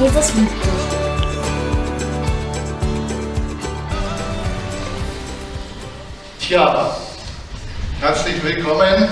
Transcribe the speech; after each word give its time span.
Jesus 0.00 0.34
liebt 0.34 0.50
dich. 0.50 0.70
Tja, 6.40 6.96
herzlich 8.00 8.42
willkommen. 8.42 9.08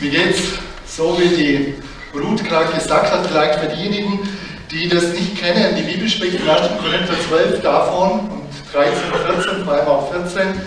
Wie 0.00 0.10
geht's? 0.10 0.40
So 0.86 1.16
wie 1.20 1.28
die 1.28 1.74
Ruth 2.18 2.44
gerade 2.44 2.72
gesagt 2.72 3.12
hat, 3.12 3.26
vielleicht 3.28 3.60
für 3.60 3.68
diejenigen, 3.68 4.28
die 4.72 4.88
das 4.88 5.04
nicht 5.12 5.38
kennen. 5.38 5.76
Die 5.76 5.82
Bibel 5.82 6.08
spricht 6.08 6.40
in 6.40 6.48
1. 6.48 6.60
Korinther 6.82 7.14
12 7.28 7.62
davon 7.62 8.20
und 8.28 8.42
13, 8.72 8.92
14, 9.44 9.64
vor 9.64 9.74
allem 9.74 9.86
auch 9.86 10.12
14, 10.12 10.60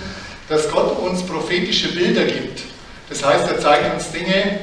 dass 0.48 0.72
Gott 0.72 0.98
uns 1.00 1.24
prophetische 1.24 1.90
Bilder 1.90 2.24
gibt. 2.24 2.62
Das 3.10 3.24
heißt, 3.24 3.52
er 3.52 3.60
zeigt 3.60 3.94
uns 3.94 4.12
Dinge, 4.12 4.60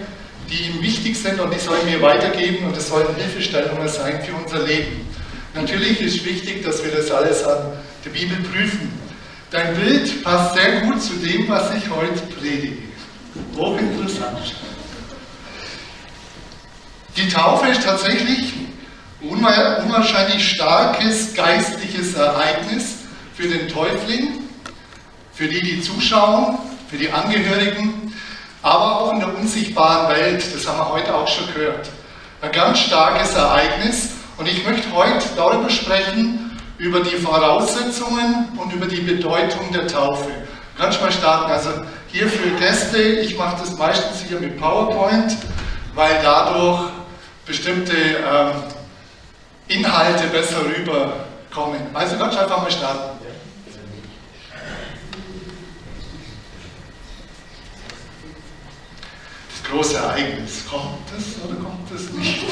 die 0.53 0.67
ihm 0.67 0.83
wichtig 0.83 1.17
sind 1.17 1.41
und 1.41 1.53
die 1.53 1.59
sollen 1.59 1.87
wir 1.87 2.03
weitergeben 2.03 2.67
und 2.67 2.77
es 2.77 2.89
sollen 2.89 3.15
Hilfestellungen 3.17 3.89
sein 3.89 4.23
für 4.23 4.35
unser 4.35 4.67
Leben. 4.67 5.09
Natürlich 5.55 6.01
ist 6.01 6.25
wichtig, 6.25 6.63
dass 6.63 6.85
wir 6.85 6.93
das 6.93 7.11
alles 7.11 7.43
an 7.45 7.73
der 8.05 8.11
Bibel 8.11 8.37
prüfen. 8.43 8.93
Dein 9.51 9.75
Bild 9.75 10.23
passt 10.23 10.55
sehr 10.55 10.83
gut 10.83 11.01
zu 11.03 11.15
dem, 11.15 11.49
was 11.49 11.75
ich 11.75 11.89
heute 11.91 12.21
predige. 12.39 12.83
Hochinteressant. 13.57 14.55
Die 17.17 17.29
Taufe 17.29 17.69
ist 17.69 17.83
tatsächlich 17.83 18.53
ein 19.23 19.29
unwahrscheinlich 19.29 20.47
starkes 20.51 21.35
geistliches 21.35 22.15
Ereignis 22.15 22.97
für 23.35 23.49
den 23.49 23.69
Täufling, 23.69 24.41
für 25.33 25.49
die, 25.49 25.61
die 25.61 25.81
zuschauen, 25.81 26.59
für 26.91 26.97
die 26.97 27.11
Angehörigen, 27.11 28.12
aber 28.63 29.01
auch 29.01 29.13
in 29.13 29.21
der 29.21 29.37
unsichtbaren 29.37 30.09
Welt. 30.15 30.45
Das 30.55 30.67
haben 30.67 30.79
wir 30.79 30.91
heute 30.91 31.15
auch 31.15 31.29
schon 31.29 31.53
gehört. 31.53 31.89
Ein 32.41 32.53
ganz 32.53 32.79
starkes 32.79 33.35
Ereignis. 33.35 34.11
Und 34.39 34.49
ich 34.49 34.65
möchte 34.67 34.91
heute 34.93 35.27
darüber 35.37 35.69
sprechen, 35.69 36.59
über 36.79 37.01
die 37.01 37.17
Voraussetzungen 37.17 38.49
und 38.57 38.73
über 38.73 38.87
die 38.87 39.01
Bedeutung 39.01 39.73
der 39.73 39.87
Taufe. 39.87 40.31
Kannst 40.77 41.01
mal 41.01 41.13
starten? 41.13 41.51
Also 41.51 41.71
hier 42.09 42.29
für 42.29 42.49
Gäste, 42.59 42.99
ich 42.99 43.37
mache 43.37 43.57
das 43.61 43.77
meistens 43.77 44.23
hier 44.27 44.41
mit 44.41 44.59
PowerPoint, 44.59 45.37
weil 45.95 46.19
dadurch 46.23 46.91
bestimmte 47.47 47.95
ähm, 47.95 48.53
Inhalte 49.69 50.27
besser 50.29 50.65
rüberkommen. 50.65 51.81
Also 51.95 52.17
kannst 52.17 52.39
einfach 52.39 52.63
mal 52.63 52.71
starten. 52.71 53.19
Das 59.51 59.62
große 59.73 59.97
Ereignis, 59.97 60.65
kommt 60.69 61.09
es 61.17 61.43
oder 61.43 61.55
kommt 61.57 61.91
es 61.91 62.11
nicht? 62.13 62.45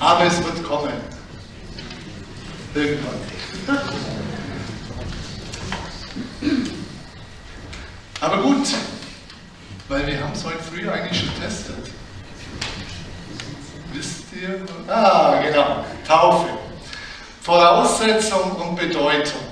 Aber 0.00 0.24
es 0.24 0.44
wird 0.44 0.64
kommen. 0.64 0.92
Irgendwann. 2.74 3.14
Aber 8.20 8.42
gut, 8.42 8.66
weil 9.88 10.06
wir 10.06 10.20
haben 10.20 10.32
es 10.32 10.44
heute 10.44 10.58
früh 10.58 10.88
eigentlich 10.88 11.20
schon 11.20 11.34
getestet. 11.34 11.76
Wisst 13.92 14.24
ihr? 14.32 14.66
Ah, 14.92 15.40
genau. 15.40 15.84
Taufe. 16.06 16.48
Voraussetzung 17.42 18.52
und 18.52 18.76
Bedeutung. 18.76 19.42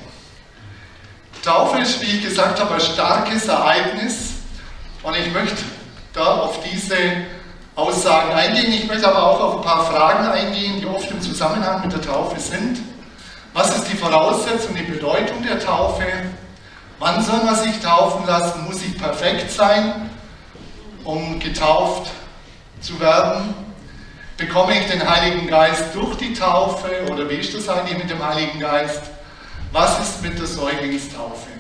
Taufe 1.45 1.79
ist, 1.79 2.01
wie 2.01 2.17
ich 2.17 2.23
gesagt 2.25 2.59
habe, 2.61 2.75
ein 2.75 2.81
starkes 2.81 3.47
Ereignis. 3.47 4.32
Und 5.03 5.17
ich 5.17 5.33
möchte 5.33 5.62
da 6.12 6.36
auf 6.42 6.61
diese 6.62 6.97
Aussagen 7.75 8.33
eingehen. 8.33 8.72
Ich 8.72 8.86
möchte 8.86 9.08
aber 9.08 9.22
auch 9.22 9.41
auf 9.41 9.56
ein 9.56 9.62
paar 9.62 9.84
Fragen 9.86 10.27
eingehen, 10.27 10.81
die 10.81 10.86
oft 10.86 11.11
im 11.11 11.20
Zusammenhang 11.20 11.81
mit 11.83 11.92
der 11.92 12.03
Taufe 12.03 12.39
sind. 12.39 12.78
Was 13.53 13.77
ist 13.77 13.91
die 13.91 13.96
Voraussetzung, 13.96 14.74
die 14.74 14.83
Bedeutung 14.83 15.42
der 15.42 15.58
Taufe? 15.58 16.05
Wann 16.98 17.23
soll 17.23 17.42
man 17.45 17.57
sich 17.57 17.80
taufen 17.80 18.27
lassen? 18.27 18.64
Muss 18.64 18.83
ich 18.83 18.96
perfekt 18.96 19.51
sein, 19.51 20.11
um 21.05 21.41
getauft 21.41 22.11
zu 22.80 22.98
werden? 23.01 23.55
Bekomme 24.36 24.79
ich 24.79 24.86
den 24.86 25.08
Heiligen 25.08 25.48
Geist 25.48 25.95
durch 25.95 26.17
die 26.17 26.33
Taufe 26.33 26.89
oder 27.11 27.29
wie 27.29 27.35
ist 27.35 27.55
das 27.55 27.68
eigentlich 27.68 27.98
mit 27.98 28.11
dem 28.11 28.24
Heiligen 28.24 28.61
Geist? 28.61 29.02
Was 29.73 29.98
ist 30.01 30.23
mit 30.23 30.39
der 30.39 30.46
Säuglingstaufe? 30.46 31.52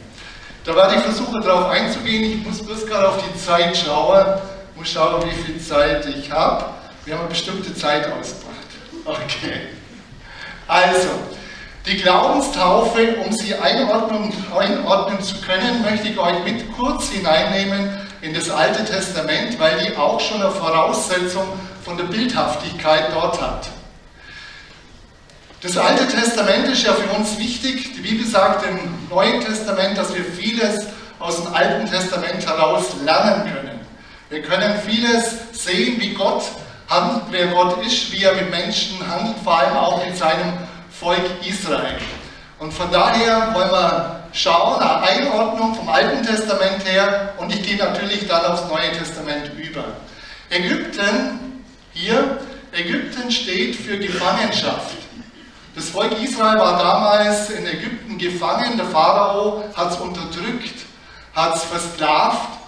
Da 0.64 0.76
werde 0.76 0.94
ich 0.94 1.00
versuchen, 1.02 1.42
darauf 1.42 1.70
einzugehen. 1.70 2.22
Ich 2.24 2.46
muss 2.46 2.62
bloß 2.64 2.86
gerade 2.86 3.08
auf 3.08 3.18
die 3.22 3.36
Zeit 3.38 3.76
schauen. 3.76 4.24
Ich 4.72 4.78
muss 4.78 4.90
schauen, 4.90 5.22
wie 5.24 5.42
viel 5.42 5.60
Zeit 5.60 6.06
ich 6.06 6.30
habe. 6.30 6.66
Wir 7.04 7.14
haben 7.14 7.22
eine 7.22 7.30
bestimmte 7.30 7.74
Zeit 7.74 8.06
ausgemacht. 8.06 8.52
Okay. 9.04 9.66
Also, 10.68 11.08
die 11.86 11.96
Glaubenstaufe, 11.96 13.16
um 13.24 13.32
sie 13.32 13.56
einordnen, 13.56 14.32
einordnen 14.56 15.20
zu 15.20 15.40
können, 15.40 15.82
möchte 15.82 16.06
ich 16.06 16.18
euch 16.18 16.44
mit 16.44 16.72
kurz 16.76 17.08
hineinnehmen 17.08 17.90
in 18.20 18.32
das 18.32 18.48
Alte 18.48 18.84
Testament, 18.84 19.58
weil 19.58 19.80
die 19.80 19.96
auch 19.96 20.20
schon 20.20 20.40
eine 20.40 20.52
Voraussetzung 20.52 21.48
von 21.84 21.96
der 21.96 22.04
Bildhaftigkeit 22.04 23.12
dort 23.12 23.42
hat. 23.42 23.68
Das 25.62 25.76
Alte 25.76 26.08
Testament 26.08 26.66
ist 26.66 26.82
ja 26.82 26.92
für 26.92 27.08
uns 27.16 27.38
wichtig. 27.38 27.94
Die 27.94 28.00
Bibel 28.00 28.26
sagt 28.26 28.66
im 28.66 28.80
Neuen 29.08 29.40
Testament, 29.40 29.96
dass 29.96 30.12
wir 30.12 30.24
vieles 30.24 30.88
aus 31.20 31.36
dem 31.36 31.54
Alten 31.54 31.88
Testament 31.88 32.44
heraus 32.44 32.86
lernen 33.04 33.44
können. 33.44 33.80
Wir 34.28 34.42
können 34.42 34.74
vieles 34.84 35.36
sehen, 35.52 36.00
wie 36.00 36.14
Gott 36.14 36.42
handelt, 36.88 37.26
wer 37.30 37.46
Gott 37.46 37.80
ist, 37.86 38.10
wie 38.10 38.24
er 38.24 38.34
mit 38.34 38.50
Menschen 38.50 39.08
handelt, 39.08 39.36
vor 39.44 39.56
allem 39.56 39.76
auch 39.76 40.04
mit 40.04 40.16
seinem 40.16 40.52
Volk 40.90 41.30
Israel. 41.48 41.94
Und 42.58 42.74
von 42.74 42.90
daher 42.90 43.54
wollen 43.54 43.70
wir 43.70 44.24
schauen, 44.32 44.82
eine 44.82 45.02
Einordnung 45.02 45.76
vom 45.76 45.88
Alten 45.88 46.26
Testament 46.26 46.84
her 46.84 47.34
und 47.38 47.54
ich 47.54 47.62
gehe 47.62 47.76
natürlich 47.76 48.26
dann 48.26 48.44
aufs 48.46 48.68
Neue 48.68 48.90
Testament 48.98 49.52
über. 49.56 49.84
Ägypten, 50.50 51.62
hier, 51.92 52.38
Ägypten 52.72 53.30
steht 53.30 53.76
für 53.76 53.96
Gefangenschaft. 53.98 55.01
Das 55.74 55.88
Volk 55.88 56.12
Israel 56.22 56.58
war 56.58 56.78
damals 56.78 57.48
in 57.48 57.66
Ägypten 57.66 58.18
gefangen, 58.18 58.76
der 58.76 58.86
Pharao 58.86 59.64
hat 59.74 59.92
es 59.92 59.96
unterdrückt, 59.96 60.74
hat 61.34 61.56
es 61.56 61.64
versklavt. 61.64 62.58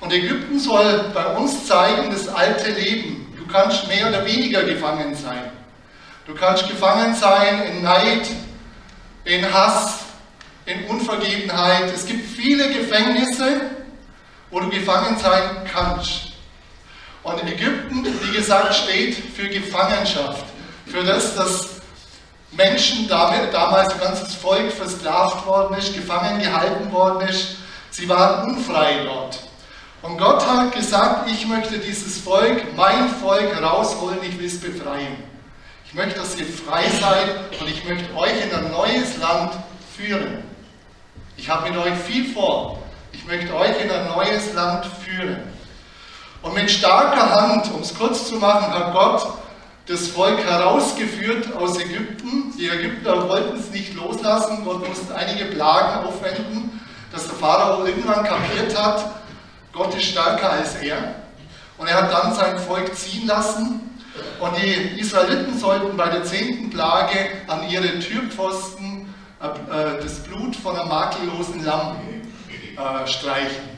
Und 0.00 0.12
Ägypten 0.12 0.58
soll 0.58 1.10
bei 1.12 1.26
uns 1.36 1.66
zeigen, 1.66 2.10
das 2.10 2.26
alte 2.28 2.70
Leben. 2.70 3.34
Du 3.36 3.46
kannst 3.46 3.86
mehr 3.86 4.08
oder 4.08 4.24
weniger 4.24 4.62
gefangen 4.64 5.14
sein. 5.14 5.50
Du 6.26 6.34
kannst 6.34 6.66
gefangen 6.66 7.14
sein 7.14 7.62
in 7.64 7.82
Neid, 7.82 8.28
in 9.24 9.52
Hass, 9.52 9.98
in 10.64 10.86
Unvergebenheit. 10.86 11.92
Es 11.94 12.06
gibt 12.06 12.26
viele 12.26 12.72
Gefängnisse, 12.72 13.60
wo 14.50 14.60
du 14.60 14.70
gefangen 14.70 15.18
sein 15.18 15.68
kannst. 15.70 16.32
Und 17.22 17.42
Ägypten, 17.42 18.06
wie 18.22 18.36
gesagt, 18.36 18.74
steht 18.74 19.16
für 19.16 19.48
Gefangenschaft. 19.48 20.44
Für 20.86 21.02
das, 21.02 21.34
dass 21.34 21.74
Menschen, 22.56 23.08
damals 23.08 23.92
ein 23.92 24.00
ganzes 24.00 24.34
Volk 24.34 24.72
versklavt 24.72 25.46
worden 25.46 25.76
ist, 25.76 25.94
gefangen 25.94 26.40
gehalten 26.40 26.92
worden 26.92 27.28
ist. 27.28 27.56
Sie 27.90 28.08
waren 28.08 28.50
unfrei 28.50 29.04
dort. 29.04 29.40
Und 30.02 30.18
Gott 30.18 30.46
hat 30.46 30.72
gesagt, 30.72 31.30
ich 31.30 31.46
möchte 31.46 31.78
dieses 31.78 32.18
Volk, 32.18 32.76
mein 32.76 33.08
Volk 33.08 33.60
rausholen, 33.62 34.18
ich 34.22 34.38
will 34.38 34.46
es 34.46 34.60
befreien. 34.60 35.16
Ich 35.86 35.94
möchte, 35.94 36.18
dass 36.20 36.36
ihr 36.36 36.46
frei 36.46 36.84
seid 37.00 37.60
und 37.60 37.68
ich 37.68 37.84
möchte 37.88 38.14
euch 38.16 38.44
in 38.44 38.54
ein 38.54 38.70
neues 38.70 39.16
Land 39.18 39.52
führen. 39.96 40.44
Ich 41.36 41.48
habe 41.48 41.70
mit 41.70 41.78
euch 41.78 41.94
viel 41.94 42.32
vor. 42.34 42.78
Ich 43.12 43.24
möchte 43.26 43.54
euch 43.54 43.80
in 43.82 43.90
ein 43.90 44.08
neues 44.08 44.52
Land 44.54 44.86
führen. 45.02 45.42
Und 46.42 46.54
mit 46.54 46.70
starker 46.70 47.30
Hand, 47.30 47.72
um 47.72 47.80
es 47.80 47.94
kurz 47.94 48.28
zu 48.28 48.36
machen, 48.36 48.72
hat 48.74 48.92
Gott 48.92 49.26
das 49.86 50.08
Volk 50.08 50.38
herausgeführt 50.38 51.54
aus 51.56 51.78
Ägypten. 51.78 52.54
Die 52.58 52.68
Ägypter 52.68 53.28
wollten 53.28 53.58
es 53.58 53.70
nicht 53.70 53.94
loslassen. 53.94 54.64
Gott 54.64 54.88
musste 54.88 55.14
einige 55.14 55.46
Plagen 55.46 56.06
aufwenden, 56.06 56.80
dass 57.12 57.26
der 57.26 57.36
Pharao 57.36 57.84
irgendwann 57.84 58.24
kapiert 58.24 58.76
hat, 58.76 59.22
Gott 59.72 59.94
ist 59.94 60.06
stärker 60.06 60.50
als 60.50 60.76
er. 60.76 61.16
Und 61.76 61.88
er 61.88 62.02
hat 62.02 62.12
dann 62.12 62.34
sein 62.34 62.58
Volk 62.58 62.96
ziehen 62.96 63.26
lassen. 63.26 63.80
Und 64.40 64.56
die 64.56 65.00
Israeliten 65.00 65.58
sollten 65.58 65.96
bei 65.96 66.08
der 66.08 66.24
zehnten 66.24 66.70
Plage 66.70 67.18
an 67.48 67.68
ihre 67.68 67.98
Türpfosten 67.98 69.12
äh, 69.40 70.02
das 70.02 70.20
Blut 70.20 70.54
von 70.54 70.76
einem 70.76 70.88
makellosen 70.88 71.64
Lamm 71.64 71.96
äh, 72.76 73.06
streichen. 73.08 73.74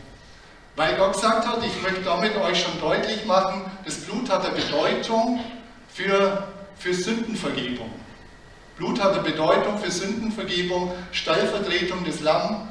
Weil 0.77 0.97
Gott 0.97 1.15
gesagt 1.15 1.47
hat, 1.47 1.59
ich 1.65 1.83
möchte 1.83 2.03
damit 2.03 2.37
euch 2.37 2.63
schon 2.63 2.79
deutlich 2.79 3.25
machen, 3.25 3.63
das 3.87 3.97
Blut 3.97 4.31
hat 4.31 4.45
eine 4.45 4.55
Bedeutung 4.55 5.41
für, 5.97 6.47
für 6.79 6.93
Sündenvergebung. 6.93 7.91
Blut 8.77 9.03
hat 9.03 9.15
eine 9.15 9.23
Bedeutung 9.23 9.79
für 9.79 9.91
Sündenvergebung, 9.91 10.93
Stellvertretung 11.11 12.05
des 12.05 12.21
Lamm 12.21 12.69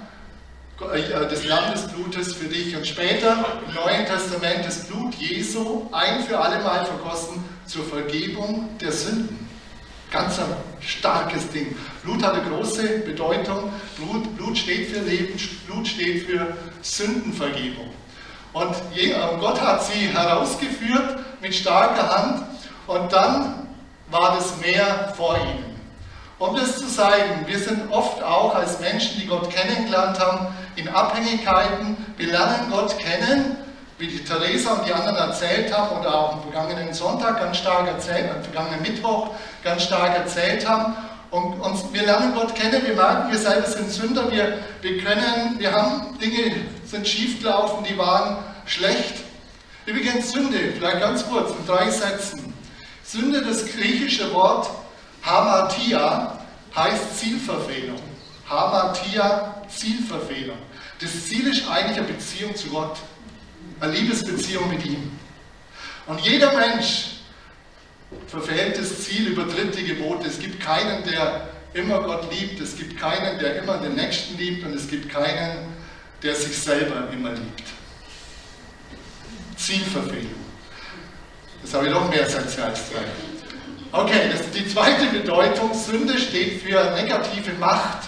äh, 0.94 1.28
des 1.28 1.46
Landesblutes 1.46 2.36
für 2.36 2.46
dich 2.46 2.76
und 2.76 2.86
später 2.86 3.44
im 3.68 3.74
Neuen 3.74 4.06
Testament 4.06 4.64
das 4.64 4.86
Blut 4.86 5.16
Jesu 5.16 5.88
ein 5.92 6.24
für 6.24 6.38
alle 6.38 6.64
Mal 6.64 6.86
vergossen 6.86 7.44
zur 7.66 7.84
Vergebung 7.86 8.70
der 8.80 8.92
Sünden. 8.92 9.50
Ganz 10.12 10.38
ein 10.38 10.46
starkes 10.82 11.50
Ding. 11.50 11.76
Blut 12.04 12.22
hat 12.22 12.36
eine 12.36 12.48
große 12.48 13.00
Bedeutung. 13.00 13.72
Blut, 13.98 14.38
Blut 14.38 14.56
steht 14.56 14.92
für 14.92 15.00
Leben, 15.00 15.34
Blut 15.66 15.88
steht 15.88 16.28
für 16.28 16.56
Sündenvergebung. 16.84 17.90
Und 18.54 18.76
Gott 19.40 19.60
hat 19.60 19.84
sie 19.84 20.08
herausgeführt 20.08 21.20
mit 21.42 21.56
starker 21.56 22.08
Hand 22.08 22.55
und 22.88 23.12
dann 23.12 23.68
war 24.10 24.36
das 24.36 24.58
Meer 24.58 25.14
vor 25.16 25.38
ihnen. 25.38 25.76
Um 26.38 26.56
das 26.56 26.78
zu 26.78 26.88
zeigen, 26.88 27.48
wir 27.48 27.58
sind 27.58 27.92
oft 27.92 28.22
auch 28.22 28.56
als 28.56 28.80
Menschen, 28.80 29.20
die 29.20 29.26
Gott 29.26 29.50
kennengelernt 29.50 30.20
haben, 30.20 30.48
in 30.76 30.90
Abhängigkeiten. 30.90 31.96
Wir 32.18 32.28
lernen 32.28 32.70
Gott 32.70 32.98
kennen, 33.00 33.56
wie 33.98 34.08
die 34.08 34.24
Theresa 34.24 34.74
und 34.74 34.88
die 34.88 34.94
anderen 34.94 35.16
erzählt 35.16 35.76
haben 35.76 35.98
oder 35.98 36.14
auch 36.14 36.34
am 36.34 36.42
vergangenen 36.42 36.94
Sonntag 36.94 37.40
ganz 37.40 37.58
stark 37.58 37.88
erzählt, 37.88 38.30
am 38.30 38.44
vergangenen 38.44 38.82
Mittwoch 38.82 39.30
ganz 39.64 39.84
stark 39.84 40.14
erzählt 40.18 40.68
haben. 40.68 40.96
Und, 41.32 41.60
und 41.62 41.94
wir 41.94 42.04
lernen 42.04 42.34
Gott 42.36 42.54
kennen, 42.54 42.86
wir 42.86 42.96
merken, 42.96 43.32
wir 43.32 43.40
selber 43.40 43.68
sind 43.68 43.90
Sünder, 43.90 44.30
wir, 44.30 44.60
wir 44.82 45.04
können, 45.04 45.56
wir 45.58 45.72
haben 45.72 46.20
Dinge, 46.20 46.56
sind 46.86 47.08
schiefgelaufen, 47.08 47.86
die 47.86 47.98
waren 47.98 48.38
schlecht. 48.66 49.24
Übrigens 49.86 50.32
Sünde, 50.32 50.74
vielleicht 50.74 51.00
ganz 51.00 51.28
kurz, 51.28 51.52
in 51.52 51.66
drei 51.66 51.90
Sätzen. 51.90 52.55
Sünde, 53.06 53.44
das 53.44 53.66
griechische 53.66 54.34
Wort 54.34 54.70
Hamatia, 55.22 56.40
heißt 56.76 57.20
Zielverfehlung. 57.20 58.00
Hamatia, 58.50 59.64
Zielverfehlung. 59.70 60.58
Das 61.00 61.26
Ziel 61.26 61.48
ist 61.48 61.68
eigentlich 61.68 61.98
eine 61.98 62.08
Beziehung 62.08 62.56
zu 62.56 62.70
Gott, 62.70 62.98
eine 63.80 63.94
Liebesbeziehung 63.94 64.70
mit 64.70 64.86
ihm. 64.86 65.12
Und 66.08 66.20
jeder 66.22 66.54
Mensch 66.54 67.18
verfehlt 68.28 68.78
das 68.78 69.04
Ziel, 69.04 69.28
übertritt 69.30 69.78
die 69.78 69.86
Gebote. 69.86 70.28
Es 70.28 70.40
gibt 70.40 70.60
keinen, 70.60 71.04
der 71.04 71.50
immer 71.74 72.02
Gott 72.02 72.32
liebt. 72.32 72.60
Es 72.60 72.76
gibt 72.76 73.00
keinen, 73.00 73.40
der 73.40 73.62
immer 73.62 73.78
den 73.78 73.96
Nächsten 73.96 74.38
liebt. 74.38 74.66
Und 74.66 74.74
es 74.74 74.88
gibt 74.88 75.10
keinen, 75.10 75.74
der 76.22 76.36
sich 76.36 76.58
selber 76.58 77.10
immer 77.12 77.32
liebt. 77.32 77.64
Zielverfehlung. 79.58 80.45
Das 81.66 81.74
habe 81.74 81.88
ich 81.88 81.94
noch 81.94 82.08
mehr 82.12 82.26
drei. 82.26 82.72
Okay, 83.92 84.30
das 84.32 84.52
die 84.52 84.68
zweite 84.68 85.08
Bedeutung. 85.08 85.74
Sünde 85.74 86.20
steht 86.20 86.62
für 86.62 86.92
negative 86.92 87.54
Macht. 87.60 88.08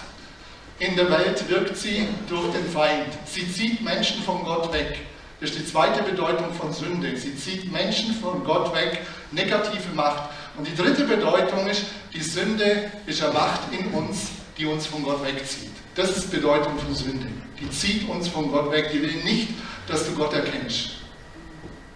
In 0.78 0.94
der 0.94 1.10
Welt 1.10 1.48
wirkt 1.48 1.76
sie 1.76 2.06
durch 2.28 2.52
den 2.52 2.70
Feind. 2.70 3.08
Sie 3.26 3.52
zieht 3.52 3.82
Menschen 3.82 4.22
von 4.22 4.44
Gott 4.44 4.72
weg. 4.72 5.00
Das 5.40 5.50
ist 5.50 5.58
die 5.58 5.66
zweite 5.66 6.04
Bedeutung 6.04 6.54
von 6.54 6.72
Sünde. 6.72 7.16
Sie 7.16 7.34
zieht 7.34 7.72
Menschen 7.72 8.14
von 8.14 8.44
Gott 8.44 8.72
weg, 8.76 9.00
negative 9.32 9.92
Macht. 9.92 10.30
Und 10.56 10.68
die 10.68 10.76
dritte 10.76 11.02
Bedeutung 11.02 11.66
ist, 11.66 11.86
die 12.14 12.22
Sünde 12.22 12.92
ist 13.06 13.24
eine 13.24 13.32
Macht 13.32 13.62
in 13.72 13.92
uns, 13.92 14.28
die 14.56 14.66
uns 14.66 14.86
von 14.86 15.02
Gott 15.02 15.24
wegzieht. 15.26 15.72
Das 15.96 16.16
ist 16.16 16.32
die 16.32 16.36
Bedeutung 16.36 16.78
von 16.78 16.94
Sünde. 16.94 17.26
Die 17.60 17.68
zieht 17.70 18.08
uns 18.08 18.28
von 18.28 18.52
Gott 18.52 18.70
weg. 18.70 18.90
Die 18.92 19.02
will 19.02 19.24
nicht, 19.24 19.48
dass 19.88 20.06
du 20.06 20.12
Gott 20.14 20.32
erkennst. 20.32 20.98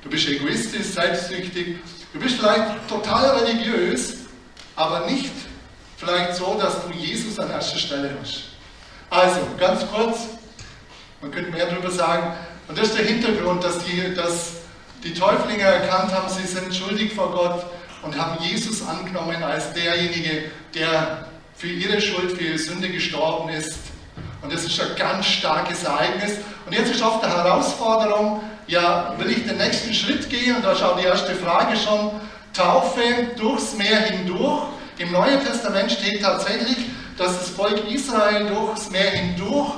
Du 0.02 0.10
bist 0.10 0.28
egoistisch, 0.28 0.86
selbstsüchtig. 0.86 1.76
Du 2.12 2.18
bist 2.18 2.36
vielleicht 2.36 2.88
total 2.88 3.38
religiös, 3.38 4.16
aber 4.74 5.06
nicht 5.06 5.30
vielleicht 5.96 6.34
so, 6.34 6.58
dass 6.60 6.84
du 6.84 6.92
Jesus 6.92 7.38
an 7.38 7.50
erster 7.50 7.78
Stelle 7.78 8.14
hast. 8.20 8.44
Also, 9.10 9.40
ganz 9.58 9.86
kurz, 9.92 10.20
man 11.20 11.30
könnte 11.30 11.50
mehr 11.50 11.66
darüber 11.66 11.90
sagen, 11.90 12.34
und 12.68 12.76
das 12.76 12.88
ist 12.88 12.98
der 12.98 13.06
Hintergrund, 13.06 13.62
dass 13.62 13.78
die, 13.84 14.14
dass 14.14 14.52
die 15.04 15.14
Täuflinge 15.14 15.62
erkannt 15.62 16.12
haben, 16.12 16.28
sie 16.28 16.46
sind 16.46 16.74
schuldig 16.74 17.12
vor 17.12 17.30
Gott 17.30 17.66
und 18.02 18.18
haben 18.18 18.42
Jesus 18.42 18.86
angenommen 18.86 19.42
als 19.42 19.72
derjenige, 19.72 20.50
der 20.74 21.28
für 21.54 21.68
ihre 21.68 22.00
Schuld, 22.00 22.32
für 22.32 22.42
ihre 22.42 22.58
Sünde 22.58 22.88
gestorben 22.88 23.50
ist. 23.50 23.78
Und 24.42 24.52
das 24.52 24.64
ist 24.64 24.80
ein 24.80 24.96
ganz 24.96 25.26
starkes 25.26 25.84
Ereignis. 25.84 26.38
Und 26.66 26.72
jetzt 26.72 26.90
ist 26.90 27.02
oft 27.02 27.24
die 27.24 27.28
Herausforderung, 27.28 28.42
ja, 28.72 29.14
will 29.18 29.30
ich 29.30 29.44
den 29.44 29.58
nächsten 29.58 29.92
Schritt 29.92 30.30
gehen? 30.30 30.56
Und 30.56 30.64
da 30.64 30.74
schaut 30.74 30.98
die 30.98 31.04
erste 31.04 31.34
Frage 31.34 31.76
schon, 31.76 32.10
Taufe 32.54 33.02
durchs 33.36 33.74
Meer 33.74 34.00
hindurch. 34.00 34.62
Im 34.96 35.12
Neuen 35.12 35.44
Testament 35.44 35.92
steht 35.92 36.22
tatsächlich, 36.22 36.78
dass 37.18 37.38
das 37.38 37.50
Volk 37.50 37.86
Israel 37.90 38.46
durchs 38.46 38.90
Meer 38.90 39.10
hindurch 39.10 39.74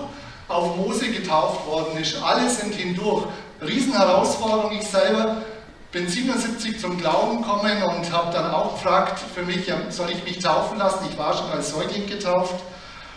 auf 0.47 0.77
Mose 0.77 1.09
getauft 1.09 1.67
worden 1.67 1.99
ist. 2.01 2.23
Alle 2.23 2.49
sind 2.49 2.73
hindurch. 2.75 3.25
Riesenherausforderung. 3.61 4.79
Ich 4.79 4.87
selber 4.87 5.39
bin 5.91 6.07
77 6.07 6.79
zum 6.79 6.97
Glauben 6.97 7.43
gekommen 7.43 7.83
und 7.83 8.13
habe 8.13 8.33
dann 8.33 8.53
auch 8.53 8.75
gefragt 8.75 9.19
für 9.35 9.43
mich, 9.43 9.73
soll 9.89 10.11
ich 10.11 10.23
mich 10.23 10.39
taufen 10.39 10.79
lassen? 10.79 11.07
Ich 11.11 11.19
war 11.19 11.37
schon 11.37 11.51
als 11.51 11.71
Säugling 11.71 12.07
getauft. 12.07 12.63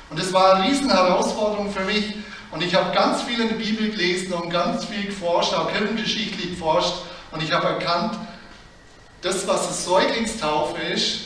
Und 0.10 0.20
es 0.20 0.34
war 0.34 0.56
eine 0.56 0.70
Riesenherausforderung 0.70 1.72
für 1.72 1.84
mich. 1.84 2.16
Und 2.52 2.64
ich 2.64 2.74
habe 2.76 2.94
ganz 2.94 3.24
viel 3.24 3.40
in 3.42 3.50
der 3.50 3.56
Bibel 3.56 3.90
gelesen 3.90 4.34
und 4.34 4.50
ganz 4.50 4.86
viel 4.86 5.08
geforscht, 5.08 5.54
auch 5.54 5.72
kirchengeschichtlich 5.72 6.52
geforscht. 6.52 6.94
Und 7.32 7.44
ich 7.44 7.52
habe 7.52 7.68
erkannt, 7.68 8.18
das, 9.22 9.48
was 9.48 9.66
eine 9.66 9.76
Säuglingstaufe 9.76 10.82
ist, 10.94 11.20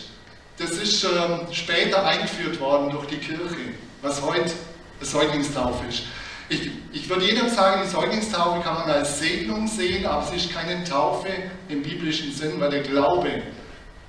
das 0.58 0.72
ist 0.72 1.04
ähm, 1.04 1.42
später 1.52 2.06
eingeführt 2.06 2.60
worden 2.60 2.90
durch 2.92 3.08
die 3.08 3.18
Kirche, 3.18 3.76
was 4.02 4.22
heute 4.22 4.52
eine 5.00 5.10
Säuglingstaufe 5.10 5.86
ist. 5.88 6.04
Ich, 6.50 6.70
ich 6.92 7.08
würde 7.08 7.26
jedem 7.26 7.50
sagen, 7.50 7.82
die 7.84 7.90
Säuglingstaufe 7.90 8.62
kann 8.62 8.76
man 8.76 8.90
als 8.90 9.20
Segnung 9.20 9.68
sehen, 9.68 10.06
aber 10.06 10.26
es 10.28 10.44
ist 10.44 10.54
keine 10.54 10.84
Taufe 10.84 11.30
im 11.70 11.82
biblischen 11.82 12.34
Sinn, 12.34 12.60
weil 12.60 12.72
der 12.72 12.82
Glaube 12.82 13.44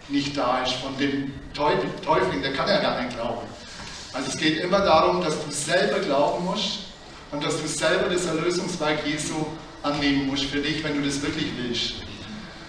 nicht 0.09 0.37
da 0.37 0.63
ist 0.63 0.75
von 0.75 0.97
dem 0.99 1.33
Teufel, 1.55 2.41
der 2.43 2.53
kann 2.53 2.69
ja 2.69 2.81
gar 2.81 3.01
nicht 3.01 3.17
glauben. 3.17 3.47
Also 4.13 4.29
es 4.29 4.37
geht 4.37 4.59
immer 4.59 4.81
darum, 4.81 5.23
dass 5.23 5.43
du 5.45 5.51
selber 5.51 6.01
glauben 6.01 6.45
musst 6.45 6.92
und 7.33 7.43
dass 7.43 7.61
du 7.61 7.67
selber 7.67 8.11
das 8.11 8.27
Erlösungswerk 8.27 9.05
Jesu 9.07 9.35
annehmen 9.83 10.29
musst 10.29 10.45
für 10.45 10.59
dich, 10.59 10.85
wenn 10.85 11.01
du 11.01 11.07
das 11.07 11.21
wirklich 11.23 11.47
willst. 11.57 11.95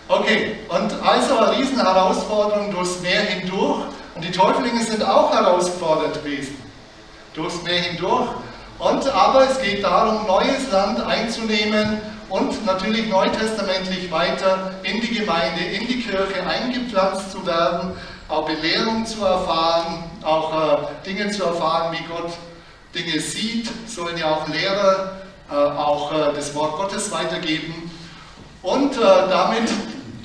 Okay, 0.08 0.58
und 0.70 0.94
also 1.02 1.38
eine 1.38 1.58
riesen 1.58 1.80
Herausforderung 1.80 2.72
durchs 2.72 3.00
Meer 3.02 3.22
hindurch 3.22 3.86
und 4.16 4.24
die 4.24 4.32
Täuflinge 4.32 4.84
sind 4.84 5.04
auch 5.04 5.32
herausgefordert 5.32 6.24
gewesen 6.24 6.58
durchs 7.34 7.62
Meer 7.64 7.82
hindurch. 7.82 8.30
Und, 8.80 9.08
aber 9.14 9.50
es 9.50 9.62
geht 9.62 9.84
darum, 9.84 10.26
neues 10.28 10.72
Land 10.72 11.06
einzunehmen 11.06 12.02
und 12.30 12.66
natürlich 12.66 13.08
neutestamentlich 13.08 14.12
weiter 14.12 14.74
in 14.84 15.00
die 15.00 15.14
Gemeinde, 15.14 15.62
in 15.64 15.88
die 15.88 16.02
Kirche 16.02 16.46
eingepflanzt 16.46 17.32
zu 17.32 17.46
werden, 17.46 17.92
auch 18.28 18.46
Belehrung 18.46 19.06
zu 19.06 19.24
erfahren, 19.24 20.04
auch 20.24 20.54
äh, 20.54 21.06
Dinge 21.06 21.30
zu 21.30 21.44
erfahren, 21.44 21.96
wie 21.96 22.04
Gott 22.06 22.34
Dinge 22.94 23.20
sieht, 23.20 23.70
sollen 23.90 24.18
ja 24.18 24.36
auch 24.36 24.48
Lehrer 24.48 25.18
äh, 25.52 25.56
auch 25.56 26.12
äh, 26.12 26.34
das 26.36 26.54
Wort 26.56 26.78
Gottes 26.78 27.12
weitergeben. 27.12 27.92
Und 28.62 28.96
äh, 28.96 29.00
damit 29.00 29.70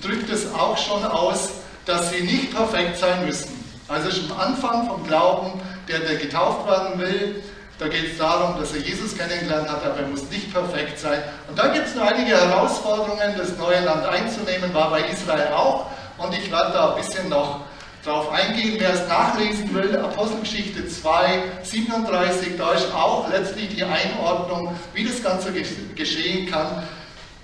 drückt 0.00 0.30
es 0.30 0.52
auch 0.54 0.76
schon 0.76 1.04
aus, 1.04 1.50
dass 1.86 2.10
sie 2.10 2.20
nicht 2.20 2.54
perfekt 2.54 2.98
sein 2.98 3.26
müssen. 3.26 3.58
Also 3.88 4.10
schon 4.10 4.30
am 4.32 4.38
Anfang 4.38 4.86
vom 4.86 5.06
Glauben 5.06 5.60
der, 5.88 6.00
der 6.00 6.16
getauft 6.16 6.68
werden 6.68 6.98
will, 6.98 7.42
da 7.78 7.86
geht 7.86 8.12
es 8.12 8.18
darum, 8.18 8.58
dass 8.60 8.74
er 8.74 8.80
Jesus 8.80 9.16
kennengelernt 9.16 9.68
hat, 9.70 9.84
aber 9.84 10.00
er 10.00 10.08
muss 10.08 10.28
nicht 10.30 10.52
perfekt 10.52 10.98
sein. 10.98 11.22
Und 11.48 11.56
da 11.56 11.68
gibt 11.68 11.86
es 11.86 11.94
noch 11.94 12.02
einige 12.02 12.36
Herausforderungen, 12.36 13.36
das 13.36 13.56
neue 13.56 13.80
Land 13.84 14.04
einzunehmen, 14.04 14.74
war 14.74 14.90
bei 14.90 15.02
Israel 15.02 15.52
auch. 15.52 15.86
Und 16.18 16.34
ich 16.34 16.50
werde 16.50 16.72
da 16.72 16.94
ein 16.94 17.00
bisschen 17.00 17.28
noch 17.28 17.60
drauf 18.04 18.30
eingehen. 18.30 18.76
Wer 18.78 18.94
es 18.94 19.08
nachlesen 19.08 19.72
will, 19.74 19.96
Apostelgeschichte 19.96 20.88
2, 20.88 21.42
37, 21.62 22.56
da 22.56 22.72
ist 22.72 22.92
auch 22.94 23.28
letztlich 23.30 23.74
die 23.74 23.84
Einordnung, 23.84 24.74
wie 24.94 25.04
das 25.04 25.22
Ganze 25.22 25.52
geschehen 25.94 26.50
kann, 26.50 26.84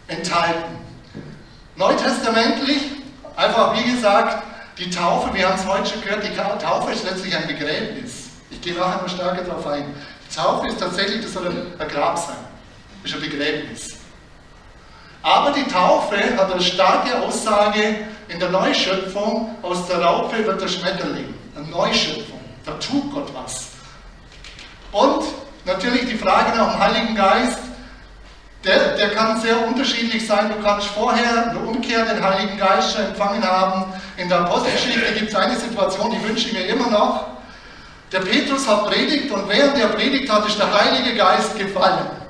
enthalten. 0.09 0.79
Neutestamentlich, 1.77 2.83
einfach 3.37 3.77
wie 3.77 3.91
gesagt, 3.91 4.43
die 4.79 4.91
Taufe, 4.91 5.33
wir 5.35 5.49
haben 5.49 5.59
es 5.59 5.67
heute 5.67 5.91
schon 5.91 6.03
gehört, 6.03 6.25
die 6.25 6.35
Taufe 6.37 6.93
ist 6.93 7.05
letztlich 7.05 7.35
ein 7.37 7.47
Begräbnis. 7.47 8.31
Ich 8.51 8.61
gehe 8.61 8.75
nachher 8.75 9.03
noch 9.03 9.09
stärker 9.09 9.43
darauf 9.43 9.67
ein. 9.67 9.85
Die 10.31 10.35
Taufe 10.35 10.69
ist 10.69 10.81
tatsächlich, 10.81 11.23
das 11.23 11.33
soll 11.33 11.47
ein 11.47 11.89
Grab 11.89 12.19
sein. 12.19 12.37
Das 13.03 13.13
ist 13.13 13.17
ein 13.17 13.31
Begräbnis. 13.31 14.04
Aber 15.25 15.53
die 15.53 15.65
Taufe 15.65 16.17
hat 16.37 16.53
eine 16.53 16.61
starke 16.61 17.19
Aussage 17.23 17.97
in 18.29 18.39
der 18.39 18.51
Neuschöpfung. 18.51 19.57
Aus 19.63 19.87
der 19.87 20.03
Raupe 20.03 20.45
wird 20.45 20.61
der 20.61 20.69
Schmetterling. 20.69 21.33
Eine 21.57 21.67
Neuschöpfung. 21.69 22.39
Da 22.67 22.73
tut 22.73 23.11
Gott 23.11 23.33
was. 23.35 23.69
Und 24.93 25.25
natürlich 25.65 26.11
die 26.11 26.19
Frage 26.19 26.55
nach 26.55 26.73
dem 26.73 26.79
Heiligen 26.79 27.15
Geist. 27.17 27.59
Der, 28.65 28.97
der 28.97 29.13
kann 29.13 29.41
sehr 29.41 29.67
unterschiedlich 29.67 30.27
sein. 30.27 30.53
Du 30.55 30.63
kannst 30.63 30.89
vorher 30.89 31.51
eine 31.51 31.59
Umkehr 31.59 32.05
den 32.05 32.23
Heiligen 32.23 32.59
Geist 32.59 32.95
schon 32.95 33.07
empfangen 33.07 33.43
haben. 33.43 33.95
In 34.19 34.29
der 34.29 34.41
Apostelgeschichte 34.41 35.15
gibt 35.15 35.31
es 35.31 35.37
eine 35.37 35.57
Situation, 35.57 36.11
die 36.11 36.29
wünsche 36.29 36.49
ich 36.49 36.53
mir 36.53 36.67
immer 36.67 36.91
noch. 36.91 37.29
Der 38.13 38.21
Petrus 38.21 38.69
hat 38.69 38.89
predigt 38.89 39.33
und 39.33 39.49
während 39.49 39.79
er 39.79 39.89
predigt 39.89 40.31
hat, 40.31 40.47
ist 40.47 40.59
der 40.59 40.71
Heilige 40.71 41.17
Geist 41.17 41.59
gefallen. 41.59 42.24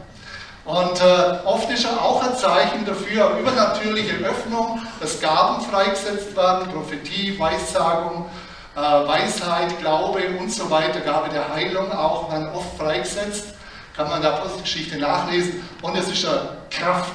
Und 0.64 0.98
äh, 0.98 1.44
oft 1.44 1.70
ist 1.70 1.84
er 1.84 2.02
auch 2.02 2.22
ein 2.22 2.34
Zeichen 2.36 2.86
dafür, 2.86 3.36
übernatürliche 3.38 4.16
Öffnung, 4.24 4.80
dass 4.98 5.20
Gaben 5.20 5.62
freigesetzt 5.62 6.34
werden, 6.34 6.70
Prophetie, 6.72 7.38
Weissagung, 7.38 8.26
äh, 8.74 8.80
Weisheit, 8.80 9.78
Glaube 9.80 10.22
und 10.38 10.50
so 10.50 10.70
weiter, 10.70 11.00
Gabe 11.00 11.28
der 11.28 11.52
Heilung 11.52 11.92
auch 11.92 12.30
dann 12.30 12.48
oft 12.54 12.78
freigesetzt. 12.78 13.48
Kann 13.94 14.08
man 14.08 14.16
in 14.16 14.22
der 14.22 14.34
Apostelgeschichte 14.34 14.98
nachlesen. 14.98 15.68
Und 15.82 15.96
es 15.96 16.08
ist 16.08 16.26
eine 16.26 16.56
Kraft. 16.70 17.12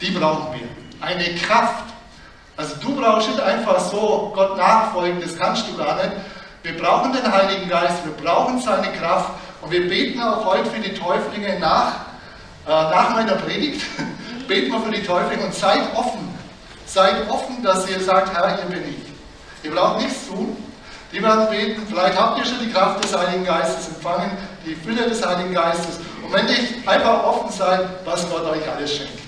Die 0.00 0.10
brauchen 0.10 0.60
wir. 0.60 0.68
Eine 1.00 1.34
Kraft. 1.36 1.84
Also 2.56 2.74
du 2.82 2.94
brauchst 2.96 3.28
nicht 3.28 3.40
einfach 3.40 3.80
so 3.80 4.30
Gott 4.34 4.56
nachfolgen, 4.58 5.20
das 5.20 5.36
kannst 5.36 5.68
du 5.68 5.76
gar 5.76 5.96
nicht. 5.96 6.10
Wir 6.62 6.76
brauchen 6.76 7.12
den 7.12 7.32
Heiligen 7.32 7.68
Geist, 7.68 8.04
wir 8.04 8.12
brauchen 8.12 8.60
seine 8.60 8.92
Kraft 8.92 9.30
und 9.60 9.70
wir 9.70 9.88
beten 9.88 10.20
auch 10.20 10.44
heute 10.44 10.70
für 10.70 10.80
die 10.80 10.94
Täuflinge 10.94 11.58
nach, 11.58 11.92
äh, 12.66 12.70
nach 12.70 13.10
meiner 13.10 13.34
Predigt. 13.34 13.82
beten 14.48 14.72
wir 14.72 14.80
für 14.80 14.90
die 14.92 15.02
Täuflinge 15.02 15.44
und 15.44 15.54
seid 15.54 15.80
offen. 15.94 16.28
Seid 16.86 17.28
offen, 17.28 17.62
dass 17.62 17.88
ihr 17.88 18.00
sagt, 18.00 18.34
Herr, 18.34 18.56
hier 18.56 18.64
bin 18.64 18.88
ich. 18.88 19.64
Ihr 19.64 19.74
braucht 19.74 20.00
nichts 20.00 20.26
tun. 20.28 20.56
Die 21.12 21.22
werden 21.22 21.48
beten. 21.48 21.86
Vielleicht 21.88 22.18
habt 22.18 22.38
ihr 22.38 22.44
schon 22.44 22.58
die 22.60 22.70
Kraft 22.70 23.02
des 23.02 23.16
Heiligen 23.16 23.44
Geistes 23.44 23.88
empfangen, 23.88 24.30
die 24.64 24.74
Fülle 24.74 25.08
des 25.08 25.26
Heiligen 25.26 25.52
Geistes. 25.52 25.98
Und 26.22 26.32
wenn 26.32 26.46
nicht, 26.46 26.86
einfach 26.86 27.24
offen 27.24 27.50
seid, 27.50 27.80
was 28.04 28.28
Gott 28.30 28.44
euch 28.44 28.68
alles 28.68 28.96
schenkt. 28.96 29.18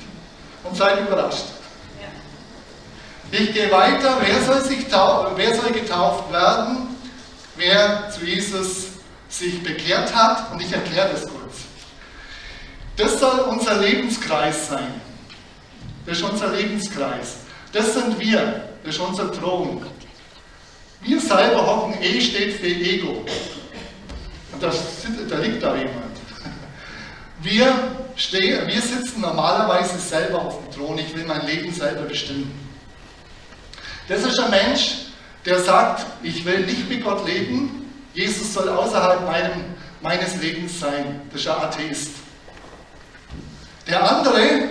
Und 0.65 0.77
seid 0.77 1.01
überrascht. 1.01 1.47
Ich 3.33 3.53
gehe 3.53 3.71
weiter. 3.71 4.17
Wer 4.21 4.43
soll, 4.43 4.61
sich 4.63 4.87
wer 4.91 5.55
soll 5.55 5.71
getauft 5.73 6.33
werden? 6.33 6.97
Wer 7.57 8.11
zu 8.11 8.25
Jesus 8.25 8.90
sich 9.31 9.63
bekehrt 9.63 10.15
hat. 10.15 10.53
Und 10.53 10.61
ich 10.61 10.73
erkläre 10.73 11.11
das 11.13 11.23
kurz. 11.23 11.55
Das 12.97 13.19
soll 13.19 13.41
unser 13.41 13.81
Lebenskreis 13.81 14.69
sein. 14.69 15.01
Das 16.05 16.19
ist 16.19 16.25
unser 16.25 16.49
Lebenskreis. 16.49 17.37
Das 17.73 17.95
sind 17.95 18.19
wir. 18.19 18.69
Das 18.85 18.95
ist 18.95 19.01
unser 19.01 19.33
Thron. 19.33 19.87
Wir 21.03 21.21
selber 21.21 21.67
hocken, 21.67 21.95
E 22.03 22.21
steht 22.21 22.55
für 22.55 22.67
Ego. 22.67 23.25
Und 24.53 24.63
da, 24.63 24.71
da 25.29 25.39
liegt 25.39 25.63
da 25.63 25.75
jemand. 25.77 26.17
Wir, 27.43 27.73
stehen, 28.17 28.67
wir 28.67 28.83
sitzen 28.83 29.23
normalerweise 29.23 29.99
selber 29.99 30.43
auf 30.43 30.59
dem 30.63 30.75
Thron. 30.75 30.99
Ich 30.99 31.15
will 31.15 31.25
mein 31.25 31.47
Leben 31.47 31.73
selber 31.73 32.03
bestimmen. 32.03 32.53
Das 34.09 34.25
ist 34.25 34.39
ein 34.41 34.51
Mensch, 34.51 35.07
der 35.47 35.61
sagt, 35.61 36.05
ich 36.23 36.45
will 36.45 36.67
nicht 36.67 36.89
mit 36.89 37.03
Gott 37.03 37.27
leben. 37.27 37.80
Jesus 38.15 38.55
soll 38.55 38.69
außerhalb 38.69 39.27
meinem, 39.27 39.65
meines 40.01 40.37
Lebens 40.37 40.81
sein. 40.81 41.23
Das 41.33 41.41
ist 41.41 41.49
ein 41.49 41.63
Atheist. 41.63 42.11
Der 43.87 44.09
andere, 44.11 44.69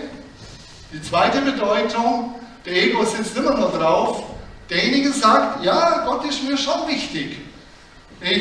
die 0.91 1.01
zweite 1.01 1.41
Bedeutung, 1.41 2.35
der 2.65 2.83
Ego 2.83 3.03
sitzt 3.05 3.35
immer 3.37 3.55
noch 3.55 3.77
drauf, 3.77 4.23
Derjenige 4.69 5.11
sagt, 5.11 5.63
ja, 5.63 6.03
Gott 6.05 6.23
ist 6.25 6.43
mir 6.43 6.57
schon 6.57 6.87
wichtig. 6.87 7.39
äh, 8.21 8.39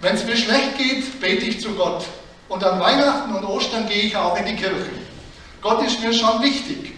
Wenn 0.00 0.14
es 0.14 0.24
mir 0.24 0.36
schlecht 0.36 0.78
geht, 0.78 1.20
bete 1.20 1.46
ich 1.46 1.60
zu 1.60 1.74
Gott. 1.74 2.04
Und 2.48 2.62
an 2.64 2.78
Weihnachten 2.80 3.34
und 3.34 3.44
Ostern 3.44 3.88
gehe 3.88 4.02
ich 4.02 4.16
auch 4.16 4.36
in 4.38 4.46
die 4.46 4.56
Kirche. 4.56 4.90
Gott 5.60 5.84
ist 5.84 6.00
mir 6.00 6.12
schon 6.12 6.40
wichtig. 6.42 6.94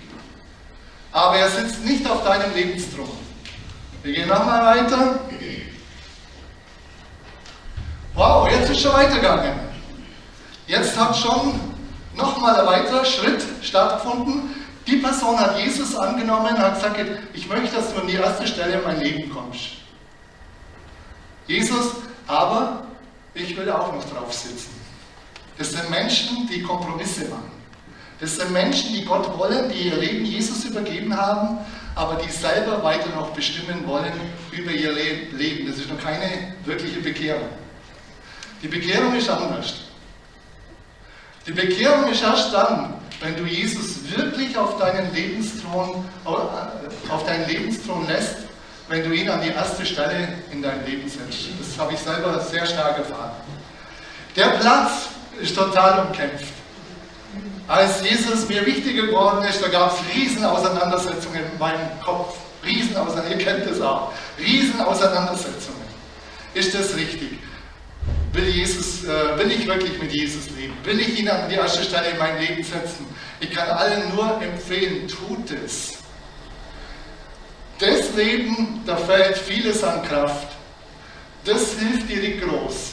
Aber 1.11 1.37
er 1.37 1.49
sitzt 1.49 1.85
nicht 1.85 2.09
auf 2.09 2.23
deinem 2.25 2.55
Lebensthron. 2.55 3.09
Wir 4.03 4.15
gehen 4.15 4.29
nochmal 4.29 4.77
weiter. 4.77 5.21
Wow, 8.15 8.47
jetzt 8.51 8.71
ist 8.71 8.81
schon 8.81 8.93
weitergegangen. 8.93 9.55
Jetzt 10.67 10.99
hat 10.99 11.17
schon 11.17 11.59
nochmal 12.15 12.61
ein 12.61 12.67
weiterer 12.67 13.05
Schritt 13.05 13.43
stattgefunden. 13.63 14.55
Die 14.87 14.97
Person 14.97 15.39
hat 15.39 15.59
Jesus 15.59 15.97
angenommen 15.97 16.55
und 16.55 16.59
hat 16.59 16.75
gesagt, 16.75 17.01
ich 17.33 17.49
möchte, 17.49 17.77
dass 17.77 17.95
du 17.95 18.01
an 18.01 18.07
die 18.07 18.15
erste 18.15 18.47
Stelle 18.47 18.75
in 18.75 18.85
mein 18.85 19.01
Leben 19.01 19.31
kommst. 19.31 19.79
Jesus, 21.47 21.93
aber 22.27 22.85
ich 23.33 23.57
will 23.57 23.71
auch 23.71 23.93
noch 23.93 24.05
drauf 24.05 24.33
sitzen. 24.33 24.71
Das 25.57 25.71
sind 25.71 25.89
Menschen, 25.91 26.49
die 26.49 26.63
Kompromisse 26.63 27.29
machen. 27.29 27.51
Das 28.21 28.37
sind 28.37 28.53
Menschen, 28.53 28.93
die 28.93 29.05
Gott 29.05 29.37
wollen, 29.39 29.71
die 29.71 29.89
ihr 29.89 29.97
Leben 29.97 30.25
Jesus 30.25 30.65
übergeben 30.65 31.17
haben, 31.17 31.59
aber 31.95 32.17
die 32.23 32.31
selber 32.31 32.83
weiter 32.83 33.09
noch 33.17 33.31
bestimmen 33.31 33.87
wollen 33.87 34.13
über 34.53 34.71
ihr 34.71 34.93
Leben. 34.93 35.67
Das 35.67 35.79
ist 35.79 35.91
noch 35.91 36.01
keine 36.01 36.55
wirkliche 36.65 37.01
Bekehrung. 37.01 37.49
Die 38.63 38.69
Bekehrung 38.69 39.15
ist 39.17 39.29
anders. 39.29 39.75
Die 41.47 41.53
Bekehrung 41.53 42.09
ist 42.11 42.23
erst 42.23 42.55
dann, 42.55 42.95
wenn 43.21 43.37
du 43.37 43.45
Jesus 43.45 43.97
wirklich 44.17 44.57
auf 44.57 44.79
deinen 44.79 45.13
Lebensthron, 45.13 46.05
auf 46.25 47.27
deinen 47.27 47.49
Lebensthron 47.49 48.07
lässt, 48.07 48.37
wenn 48.89 49.03
du 49.03 49.13
ihn 49.13 49.29
an 49.29 49.41
die 49.41 49.49
erste 49.49 49.85
Stelle 49.85 50.29
in 50.53 50.63
dein 50.63 50.85
Leben 50.87 51.09
setzt. 51.09 51.49
Das 51.59 51.79
habe 51.79 51.95
ich 51.95 52.01
selber 52.01 52.39
sehr 52.41 52.65
stark 52.67 52.99
erfahren. 52.99 53.33
Der 54.37 54.51
Platz 54.51 55.09
ist 55.41 55.57
total 55.57 56.07
umkämpft. 56.07 56.53
Als 57.67 58.03
Jesus 58.03 58.49
mir 58.49 58.65
wichtig 58.67 58.97
geworden 58.97 59.45
ist, 59.45 59.63
da 59.63 59.69
gab 59.69 59.95
es 59.95 60.15
Riesenauseinandersetzungen 60.15 61.41
in 61.53 61.59
meinem 61.59 62.01
Kopf. 62.05 62.37
Riesenauseinandersetzungen, 62.65 63.39
ihr 63.39 63.45
kennt 63.45 63.71
das 63.71 63.81
auch. 63.81 64.13
Riesenauseinandersetzungen. 64.39 65.83
Ist 66.55 66.75
das 66.75 66.95
richtig? 66.95 67.39
Will, 68.33 68.49
Jesus, 68.49 69.05
äh, 69.05 69.39
will 69.39 69.51
ich 69.51 69.67
wirklich 69.67 69.99
mit 70.01 70.11
Jesus 70.11 70.49
leben? 70.57 70.75
Will 70.85 71.01
ich 71.01 71.21
ihn 71.21 71.29
an 71.29 71.49
die 71.51 71.57
erste 71.57 71.83
Stelle 71.83 72.11
in 72.11 72.19
mein 72.19 72.39
Leben 72.39 72.63
setzen? 72.63 73.07
Ich 73.41 73.51
kann 73.51 73.69
allen 73.69 74.15
nur 74.15 74.41
empfehlen, 74.41 75.07
tut 75.07 75.51
es. 75.51 75.99
Das 77.79 78.15
Leben, 78.15 78.83
da 78.87 78.97
fällt 78.97 79.37
vieles 79.37 79.85
an 79.85 80.03
Kraft. 80.03 80.49
Das 81.45 81.75
hilft 81.75 82.09
dir 82.09 82.41
groß. 82.41 82.93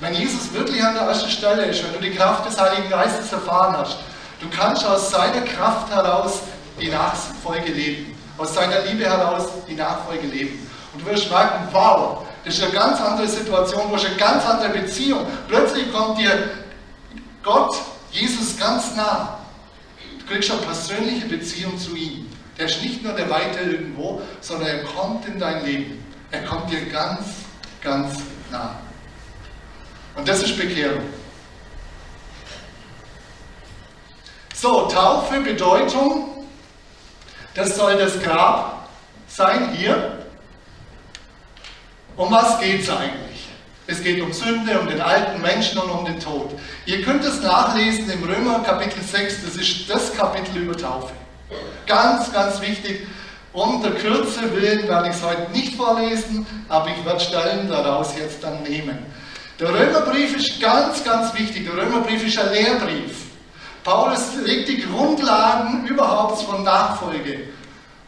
Wenn 0.00 0.14
Jesus 0.14 0.52
wirklich 0.52 0.82
an 0.82 0.94
der 0.94 1.04
ersten 1.04 1.28
Stelle 1.28 1.66
ist, 1.66 1.84
wenn 1.84 1.92
du 1.92 2.00
die 2.00 2.14
Kraft 2.14 2.46
des 2.46 2.58
Heiligen 2.58 2.88
Geistes 2.88 3.32
erfahren 3.32 3.76
hast, 3.76 3.98
du 4.40 4.48
kannst 4.48 4.86
aus 4.86 5.10
seiner 5.10 5.42
Kraft 5.42 5.92
heraus 5.92 6.40
die 6.80 6.88
Nachfolge 6.88 7.72
leben. 7.72 8.14
Aus 8.38 8.54
seiner 8.54 8.80
Liebe 8.80 9.04
heraus 9.04 9.48
die 9.68 9.74
Nachfolge 9.74 10.26
leben. 10.26 10.70
Und 10.92 11.02
du 11.02 11.10
wirst 11.10 11.30
merken, 11.30 11.68
wow, 11.72 12.23
das 12.44 12.54
ist 12.58 12.62
eine 12.62 12.72
ganz 12.72 13.00
andere 13.00 13.26
Situation, 13.26 13.88
du 13.88 13.96
hast 13.96 14.06
eine 14.06 14.16
ganz 14.16 14.44
andere 14.44 14.68
Beziehung. 14.80 15.26
Plötzlich 15.48 15.90
kommt 15.92 16.18
dir 16.18 16.50
Gott, 17.42 17.74
Jesus 18.10 18.58
ganz 18.58 18.94
nah. 18.94 19.38
Du 20.18 20.26
kriegst 20.26 20.50
eine 20.50 20.60
persönliche 20.60 21.26
Beziehung 21.26 21.78
zu 21.78 21.96
ihm. 21.96 22.26
Der 22.58 22.66
ist 22.66 22.82
nicht 22.82 23.02
nur 23.02 23.14
der 23.14 23.28
Weite 23.30 23.60
irgendwo, 23.60 24.22
sondern 24.40 24.68
er 24.68 24.84
kommt 24.84 25.26
in 25.26 25.38
dein 25.38 25.64
Leben. 25.64 26.04
Er 26.30 26.44
kommt 26.44 26.70
dir 26.70 26.84
ganz, 26.86 27.20
ganz 27.80 28.14
nah. 28.50 28.76
Und 30.14 30.28
das 30.28 30.42
ist 30.42 30.56
Bekehrung. 30.56 31.02
So, 34.54 34.86
Taufe, 34.86 35.40
Bedeutung, 35.40 36.46
das 37.54 37.76
soll 37.76 37.96
das 37.96 38.20
Grab 38.22 38.88
sein 39.26 39.72
hier. 39.72 40.13
Um 42.16 42.30
was 42.30 42.60
geht 42.60 42.82
es 42.82 42.90
eigentlich? 42.90 43.48
Es 43.86 44.02
geht 44.02 44.22
um 44.22 44.32
Sünde, 44.32 44.78
um 44.78 44.86
den 44.86 45.00
alten 45.00 45.42
Menschen 45.42 45.78
und 45.78 45.90
um 45.90 46.04
den 46.04 46.20
Tod. 46.20 46.50
Ihr 46.86 47.02
könnt 47.02 47.24
es 47.24 47.42
nachlesen 47.42 48.10
im 48.10 48.22
Römer 48.22 48.60
Kapitel 48.60 49.02
6, 49.02 49.44
das 49.44 49.56
ist 49.56 49.90
das 49.90 50.16
Kapitel 50.16 50.58
über 50.58 50.76
Taufe. 50.76 51.12
Ganz, 51.86 52.32
ganz 52.32 52.60
wichtig. 52.60 53.06
Um 53.52 53.82
der 53.82 53.92
Kürze 53.92 54.54
willen 54.54 54.88
werde 54.88 55.08
ich 55.08 55.16
es 55.16 55.22
heute 55.22 55.50
nicht 55.52 55.74
vorlesen, 55.74 56.46
aber 56.68 56.88
ich 56.88 57.04
werde 57.04 57.20
Stellen 57.20 57.68
daraus 57.68 58.16
jetzt 58.16 58.42
dann 58.42 58.62
nehmen. 58.62 58.98
Der 59.60 59.68
Römerbrief 59.68 60.36
ist 60.36 60.60
ganz, 60.60 61.04
ganz 61.04 61.34
wichtig. 61.34 61.66
Der 61.66 61.76
Römerbrief 61.82 62.26
ist 62.26 62.38
ein 62.38 62.52
Lehrbrief. 62.52 63.24
Paulus 63.84 64.34
legt 64.44 64.68
die 64.68 64.80
Grundlagen 64.80 65.86
überhaupt 65.86 66.42
von 66.42 66.64
Nachfolge 66.64 67.48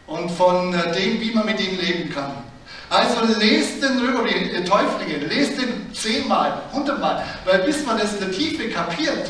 und 0.07 0.29
von 0.31 0.73
äh, 0.73 0.91
dem, 0.93 1.21
wie 1.21 1.31
man 1.31 1.45
mit 1.45 1.59
ihm 1.59 1.79
leben 1.79 2.09
kann. 2.13 2.46
Also 2.89 3.39
lest 3.39 3.83
den 3.83 3.99
Römerbrief, 3.99 4.63
Täuflinge, 4.63 5.25
lest 5.25 5.61
den 5.61 5.93
zehnmal, 5.93 6.61
hundertmal, 6.71 7.23
weil 7.45 7.59
bis 7.59 7.85
man 7.85 7.97
das 7.97 8.13
in 8.13 8.19
der 8.21 8.31
Tiefe 8.31 8.69
kapiert, 8.69 9.29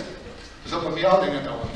das 0.63 0.73
hat 0.73 0.83
bei 0.83 0.91
mir 0.91 1.11
auch 1.11 1.23
länger 1.23 1.41
dauert. 1.41 1.69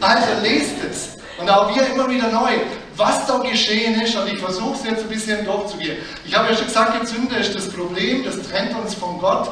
Also 0.00 0.26
lest 0.42 0.82
es. 0.90 1.16
Und 1.38 1.48
auch 1.50 1.74
wir 1.74 1.86
immer 1.86 2.08
wieder 2.08 2.28
neu, 2.28 2.52
was 2.96 3.26
da 3.26 3.38
geschehen 3.38 4.00
ist, 4.00 4.16
und 4.16 4.32
ich 4.32 4.38
versuche 4.38 4.74
es 4.74 4.84
jetzt 4.84 5.02
ein 5.02 5.08
bisschen 5.08 5.44
durchzugehen. 5.44 5.98
Ich 6.24 6.36
habe 6.36 6.50
ja 6.50 6.56
schon 6.56 6.66
gesagt, 6.66 7.02
die 7.02 7.06
Sünde 7.06 7.36
ist 7.36 7.54
das 7.54 7.68
Problem, 7.68 8.24
das 8.24 8.40
trennt 8.42 8.74
uns 8.76 8.94
von 8.94 9.18
Gott. 9.18 9.50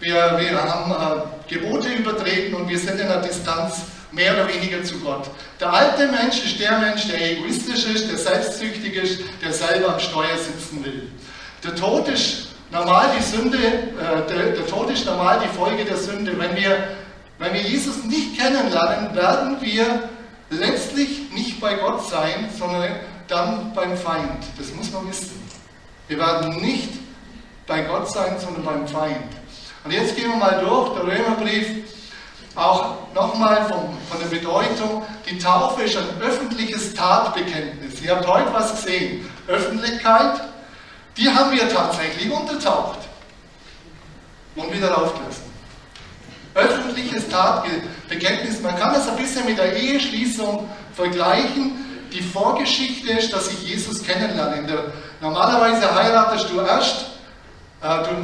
Wir, 0.00 0.36
wir 0.38 0.62
haben 0.62 0.90
äh, 0.90 1.54
Gebote 1.54 1.88
übertreten 1.88 2.54
und 2.54 2.68
wir 2.68 2.78
sind 2.78 3.00
in 3.00 3.08
der 3.08 3.20
Distanz 3.20 3.82
mehr 4.12 4.34
oder 4.34 4.48
weniger 4.48 4.82
zu 4.84 4.98
Gott. 5.00 5.28
Der 5.58 5.72
alte 5.72 6.06
Mensch 6.08 6.44
ist 6.44 6.60
der 6.60 6.78
Mensch, 6.78 7.08
der 7.08 7.32
egoistisch 7.32 7.86
ist, 7.86 8.10
der 8.10 8.18
selbstsüchtig 8.18 8.94
ist, 8.94 9.20
der 9.42 9.52
selber 9.52 9.94
am 9.94 10.00
Steuer 10.00 10.36
sitzen 10.36 10.84
will. 10.84 11.10
Der 11.64 11.74
Tod 11.74 12.08
ist 12.08 12.48
normal 12.70 13.10
die 13.18 13.22
Sünde, 13.22 13.58
äh, 13.58 14.28
der, 14.28 14.52
der 14.52 14.66
Tod 14.66 14.90
ist 14.90 15.06
normal 15.06 15.40
die 15.42 15.56
Folge 15.56 15.84
der 15.84 15.96
Sünde. 15.96 16.38
Wenn 16.38 16.54
wir, 16.56 16.88
wenn 17.38 17.54
wir 17.54 17.62
Jesus 17.62 18.04
nicht 18.04 18.38
kennenlernen, 18.38 19.14
werden 19.14 19.56
wir 19.60 20.08
letztlich 20.50 21.30
nicht 21.32 21.60
bei 21.60 21.74
Gott 21.74 22.06
sein, 22.08 22.48
sondern 22.56 22.96
dann 23.28 23.72
beim 23.74 23.96
Feind. 23.96 24.44
Das 24.58 24.72
muss 24.74 24.90
man 24.92 25.08
wissen. 25.08 25.40
Wir 26.08 26.18
werden 26.18 26.60
nicht 26.60 26.90
bei 27.66 27.82
Gott 27.82 28.10
sein, 28.10 28.38
sondern 28.38 28.64
beim 28.64 28.86
Feind. 28.86 29.32
Und 29.84 29.92
jetzt 29.92 30.16
gehen 30.16 30.30
wir 30.30 30.36
mal 30.36 30.60
durch, 30.64 30.92
der 30.94 31.04
Römerbrief, 31.04 31.66
auch 32.54 32.96
nochmal 33.14 33.66
von, 33.66 34.20
der 34.20 34.26
Bedeutung. 34.26 35.02
Die 35.28 35.38
Taufe 35.38 35.82
ist 35.82 35.96
ein 35.96 36.20
öffentliches 36.20 36.94
Tatbekenntnis. 36.94 38.00
Ihr 38.02 38.16
habt 38.16 38.26
heute 38.26 38.52
was 38.52 38.72
gesehen. 38.72 39.28
Öffentlichkeit, 39.46 40.40
die 41.16 41.28
haben 41.28 41.52
wir 41.52 41.68
tatsächlich 41.68 42.30
untertaucht 42.30 43.00
und 44.56 44.72
wieder 44.72 44.96
aufgelassen. 44.96 45.52
Öffentliches 46.54 47.28
Tatbekenntnis, 47.28 48.60
man 48.60 48.78
kann 48.78 48.94
es 48.94 49.08
ein 49.08 49.16
bisschen 49.16 49.46
mit 49.46 49.56
der 49.56 49.74
Eheschließung 49.74 50.68
vergleichen. 50.94 52.08
Die 52.12 52.20
Vorgeschichte 52.20 53.12
ist, 53.12 53.32
dass 53.32 53.48
ich 53.48 53.62
Jesus 53.62 54.02
kennenlerne. 54.02 54.92
Normalerweise 55.22 55.94
heiratest 55.94 56.50
du 56.50 56.60
erst, 56.60 57.06
du 57.82 58.22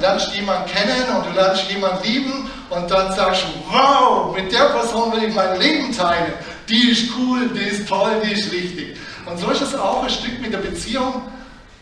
lernst 0.00 0.34
jemanden 0.34 0.68
kennen 0.68 1.16
und 1.16 1.26
du 1.26 1.30
lernst 1.30 1.70
jemanden 1.70 2.04
lieben 2.04 2.50
und 2.68 2.90
dann 2.90 3.14
sagst 3.14 3.44
du, 3.44 3.70
wow, 3.70 4.34
mit 4.34 4.50
der 4.52 4.70
Person 4.70 5.12
will 5.12 5.28
ich 5.28 5.34
mein 5.34 5.58
Leben 5.58 5.92
teilen. 5.92 6.32
Die 6.68 6.90
ist 6.90 7.10
cool, 7.16 7.48
die 7.54 7.60
ist 7.60 7.88
toll, 7.88 8.20
die 8.24 8.32
ist 8.32 8.52
richtig. 8.52 8.96
Und 9.24 9.38
so 9.38 9.50
ist 9.50 9.62
es 9.62 9.74
auch 9.74 10.02
ein 10.02 10.10
Stück 10.10 10.40
mit 10.40 10.52
der 10.52 10.58
Beziehung 10.58 11.22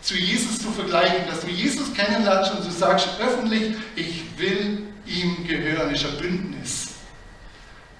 zu 0.03 0.15
Jesus 0.15 0.59
zu 0.59 0.71
vergleichen, 0.71 1.27
dass 1.29 1.41
du 1.41 1.49
Jesus 1.49 1.93
kennenlernst 1.95 2.53
und 2.53 2.65
du 2.65 2.71
sagst 2.71 3.09
öffentlich, 3.21 3.75
ich 3.97 4.23
will 4.37 4.83
ihm 5.07 5.47
gehören, 5.47 5.93
ist 5.93 6.05
ein 6.05 6.17
Bündnis. 6.19 6.89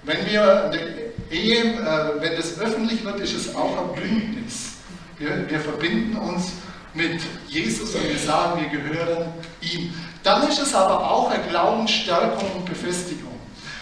Wenn 0.03 0.25
wir 0.25 0.71
Ehe, 1.31 1.63
äh, 1.63 2.21
wenn 2.21 2.35
das 2.37 2.59
öffentlich 2.59 3.03
wird, 3.03 3.19
ist 3.19 3.35
es 3.35 3.55
auch 3.55 3.77
ein 3.77 4.01
Bündnis. 4.01 4.75
Wir, 5.17 5.49
wir 5.49 5.59
verbinden 5.59 6.15
uns 6.15 6.51
mit 6.97 7.21
Jesus 7.47 7.95
und 7.95 8.09
wir 8.09 8.17
sagen, 8.17 8.59
wir 8.59 8.69
gehören 8.69 9.27
ihm. 9.61 9.93
Dann 10.23 10.47
ist 10.49 10.59
es 10.59 10.73
aber 10.73 11.09
auch 11.09 11.29
eine 11.29 11.43
Glaubensstärkung 11.43 12.51
und 12.57 12.65
Befestigung. 12.65 13.31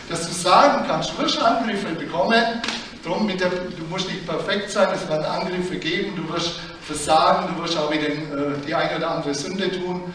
Dass 0.10 0.28
du 0.28 0.34
sagen 0.34 0.86
kannst, 0.88 1.14
du 1.14 1.24
wirst 1.24 1.42
Angriffe 1.42 1.96
bekommen, 1.96 2.62
drum 3.04 3.26
mit 3.26 3.40
der, 3.40 3.50
du 3.50 3.84
musst 3.90 4.08
nicht 4.08 4.28
perfekt 4.28 4.70
sein, 4.70 4.90
es 4.94 5.08
werden 5.10 5.26
Angriffe 5.26 5.78
geben, 5.78 6.16
du 6.16 6.32
wirst 6.32 6.60
versagen, 6.82 7.56
du 7.56 7.64
wirst 7.64 7.78
auch 7.78 7.92
wieder 7.92 8.10
äh, 8.10 8.58
die 8.68 8.76
eine 8.76 8.98
oder 8.98 9.12
andere 9.12 9.34
Sünde 9.34 9.72
tun. 9.72 10.14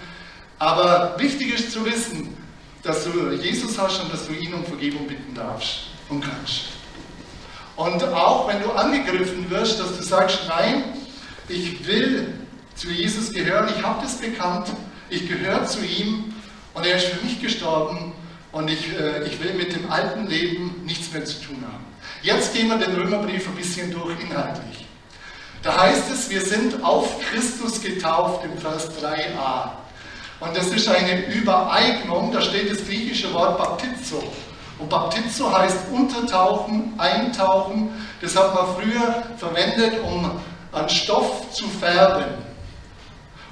Aber 0.59 1.15
wichtig 1.19 1.55
ist 1.55 1.73
zu 1.73 1.85
wissen, 1.85 2.37
dass 2.83 3.05
du 3.05 3.33
Jesus 3.33 3.79
hast 3.79 4.03
und 4.03 4.13
dass 4.13 4.27
du 4.27 4.33
ihn 4.33 4.55
um 4.55 4.65
Vergebung 4.65 5.07
bitten 5.07 5.35
darfst 5.35 5.87
und 6.09 6.21
kannst. 6.21 6.67
Und 7.77 8.05
auch 8.05 8.47
wenn 8.47 8.63
du 8.63 8.71
angegriffen 8.71 9.51
wirst, 9.51 9.81
dass 9.81 9.97
du 9.97 10.03
sagst, 10.03 10.41
nein, 10.49 10.85
ich 11.49 11.87
will 11.87 12.40
zu 12.81 12.89
Jesus 12.89 13.31
gehören, 13.31 13.69
ich 13.77 13.85
habe 13.85 14.01
das 14.01 14.15
bekannt, 14.15 14.69
ich 15.11 15.29
gehöre 15.29 15.67
zu 15.67 15.85
ihm 15.85 16.33
und 16.73 16.87
er 16.87 16.97
ist 16.97 17.09
für 17.09 17.23
mich 17.23 17.39
gestorben 17.39 18.15
und 18.53 18.71
ich, 18.71 18.99
äh, 18.99 19.23
ich 19.25 19.43
will 19.43 19.53
mit 19.53 19.75
dem 19.77 19.91
alten 19.91 20.27
Leben 20.27 20.81
nichts 20.87 21.13
mehr 21.13 21.23
zu 21.27 21.43
tun 21.43 21.63
haben. 21.63 21.85
Jetzt 22.23 22.55
gehen 22.55 22.69
wir 22.69 22.79
den 22.79 22.95
Römerbrief 22.95 23.49
ein 23.49 23.55
bisschen 23.55 23.93
durch 23.93 24.19
inhaltlich. 24.19 24.87
Da 25.63 25.79
heißt 25.79 26.11
es, 26.11 26.31
wir 26.31 26.41
sind 26.41 26.83
auf 26.83 27.21
Christus 27.31 27.83
getauft 27.83 28.47
im 28.47 28.57
Vers 28.57 28.89
3a. 28.99 29.73
Und 30.41 30.57
das 30.57 30.69
ist 30.69 30.89
eine 30.89 31.27
Übereignung, 31.35 32.33
da 32.33 32.41
steht 32.41 32.71
das 32.71 32.83
griechische 32.87 33.31
Wort 33.35 33.59
Baptizo. 33.59 34.23
Und 34.79 34.89
Baptizo 34.89 35.55
heißt 35.55 35.77
untertauchen, 35.93 36.95
eintauchen. 36.97 37.91
Das 38.23 38.35
hat 38.37 38.55
man 38.55 38.75
früher 38.75 39.23
verwendet, 39.37 40.01
um 40.03 40.31
an 40.73 40.89
Stoff 40.89 41.51
zu 41.53 41.69
färben. 41.69 42.50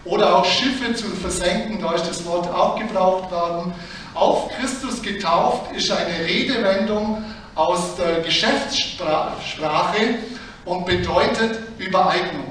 Oder 0.08 0.36
auch 0.36 0.44
Schiffe 0.44 0.94
zu 0.94 1.06
versenken, 1.06 1.80
da 1.80 1.92
ist 1.92 2.08
das 2.08 2.24
Wort 2.24 2.48
auch 2.48 2.78
gebraucht 2.78 3.30
worden. 3.30 3.74
Auf 4.14 4.48
Christus 4.48 5.02
getauft 5.02 5.70
ist 5.76 5.90
eine 5.90 6.24
Redewendung 6.24 7.22
aus 7.54 7.96
der 7.96 8.20
Geschäftssprache 8.20 10.14
und 10.64 10.86
bedeutet 10.86 11.58
Übereignung. 11.78 12.50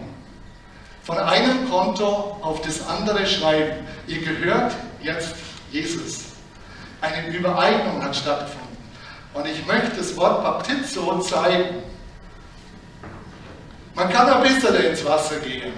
Von 1.01 1.17
einem 1.17 1.67
Konto 1.69 2.37
auf 2.41 2.61
das 2.61 2.87
andere 2.87 3.25
schreiben. 3.25 3.87
Ihr 4.05 4.21
gehört 4.21 4.73
jetzt 5.01 5.33
Jesus. 5.71 6.25
Eine 7.01 7.35
Übereignung 7.35 8.03
hat 8.03 8.15
stattgefunden. 8.15 8.77
Und 9.33 9.47
ich 9.47 9.65
möchte 9.65 9.97
das 9.97 10.15
Wort 10.15 10.43
Baptizo 10.43 11.19
zeigen. 11.19 11.77
Man 13.95 14.09
kann 14.11 14.29
ein 14.29 14.43
bisschen 14.43 14.75
ins 14.75 15.03
Wasser 15.05 15.37
gehen. 15.39 15.73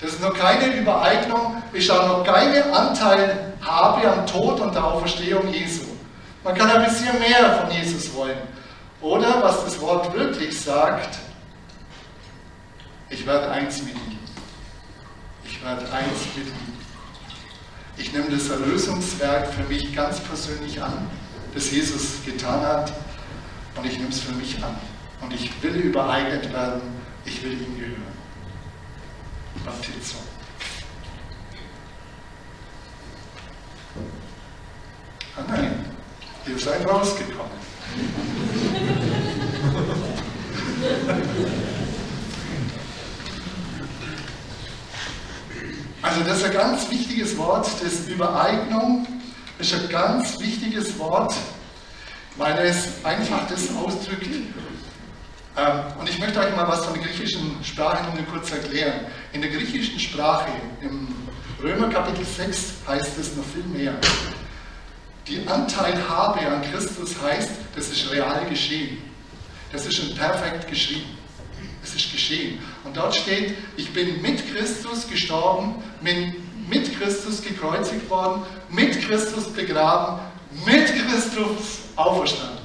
Das 0.00 0.12
ist 0.12 0.22
noch 0.22 0.32
keine 0.32 0.74
Übereignung, 0.74 1.62
ich 1.72 1.90
auch 1.90 2.08
noch 2.08 2.24
keinen 2.24 2.72
Anteil 2.72 3.52
habe 3.60 4.10
am 4.10 4.26
Tod 4.26 4.60
und 4.60 4.74
der 4.74 4.84
Auferstehung 4.84 5.52
Jesu. 5.52 5.82
Man 6.42 6.54
kann 6.54 6.70
ein 6.70 6.84
bisschen 6.84 7.18
mehr 7.18 7.58
von 7.58 7.70
Jesus 7.70 8.12
wollen. 8.14 8.38
Oder 9.02 9.42
was 9.42 9.64
das 9.64 9.80
Wort 9.80 10.12
wirklich 10.14 10.58
sagt, 10.58 11.18
ich 13.10 13.26
werde 13.26 13.50
eins 13.50 13.82
mit 13.82 13.94
ihm. 13.94 14.18
Ich 15.44 15.62
werde 15.62 15.82
eins 15.92 16.26
mit 16.36 16.46
ihm. 16.46 16.78
Ich 17.96 18.12
nehme 18.12 18.30
das 18.30 18.48
Erlösungswerk 18.48 19.48
für 19.52 19.64
mich 19.64 19.94
ganz 19.94 20.20
persönlich 20.20 20.82
an, 20.82 21.10
das 21.54 21.70
Jesus 21.70 22.24
getan 22.24 22.62
hat, 22.62 22.92
und 23.76 23.86
ich 23.86 23.98
nehme 23.98 24.10
es 24.10 24.20
für 24.20 24.32
mich 24.32 24.56
an. 24.62 24.76
Und 25.20 25.34
ich 25.34 25.62
will 25.62 25.74
übereignet 25.74 26.50
werden, 26.52 26.80
ich 27.26 27.42
will 27.42 27.52
ihm 27.52 27.78
gehören. 27.78 28.09
Baptizo. 29.64 30.16
Ah 35.36 35.42
nein, 35.48 35.84
ihr 36.46 36.58
seid 36.58 36.86
rausgekommen. 36.88 37.50
Also 46.02 46.22
das 46.22 46.38
ist 46.38 46.44
ein 46.44 46.52
ganz 46.52 46.90
wichtiges 46.90 47.36
Wort, 47.36 47.68
das 47.82 48.08
Übereignung 48.08 49.06
ist 49.58 49.74
ein 49.74 49.88
ganz 49.88 50.40
wichtiges 50.40 50.98
Wort, 50.98 51.34
weil 52.36 52.58
es 52.66 53.04
einfach 53.04 53.46
das 53.48 53.68
ausdrückt. 53.74 54.26
Ähm, 55.56 55.80
und 55.98 56.08
ich 56.08 56.18
möchte 56.18 56.38
euch 56.38 56.54
mal 56.54 56.68
was 56.68 56.84
von 56.84 56.94
der 56.94 57.02
griechischen 57.02 57.62
Sprache 57.64 58.04
nur 58.14 58.24
kurz 58.26 58.52
erklären. 58.52 59.06
In 59.32 59.42
der 59.42 59.50
griechischen 59.50 59.98
Sprache, 59.98 60.50
im 60.80 61.08
Römer 61.62 61.88
Kapitel 61.88 62.24
6 62.24 62.74
heißt 62.86 63.18
es 63.18 63.36
noch 63.36 63.44
viel 63.44 63.64
mehr. 63.64 63.94
Die 65.26 65.46
Anteilhabe 65.46 66.40
an 66.40 66.62
Christus 66.72 67.14
heißt, 67.22 67.50
das 67.76 67.88
ist 67.90 68.10
real 68.10 68.46
geschehen. 68.48 68.98
Das 69.72 69.86
ist 69.86 69.96
schon 69.96 70.14
perfekt 70.14 70.68
geschrieben. 70.68 71.18
Es 71.82 71.94
ist 71.94 72.10
geschehen. 72.12 72.58
Und 72.84 72.96
dort 72.96 73.14
steht, 73.14 73.56
ich 73.76 73.92
bin 73.92 74.20
mit 74.22 74.52
Christus 74.52 75.08
gestorben, 75.08 75.82
bin 76.00 76.34
mit 76.68 76.98
Christus 76.98 77.42
gekreuzigt 77.42 78.08
worden, 78.08 78.42
mit 78.70 79.00
Christus 79.02 79.48
begraben, 79.52 80.20
mit 80.66 80.86
Christus 80.86 81.80
auferstanden. 81.96 82.58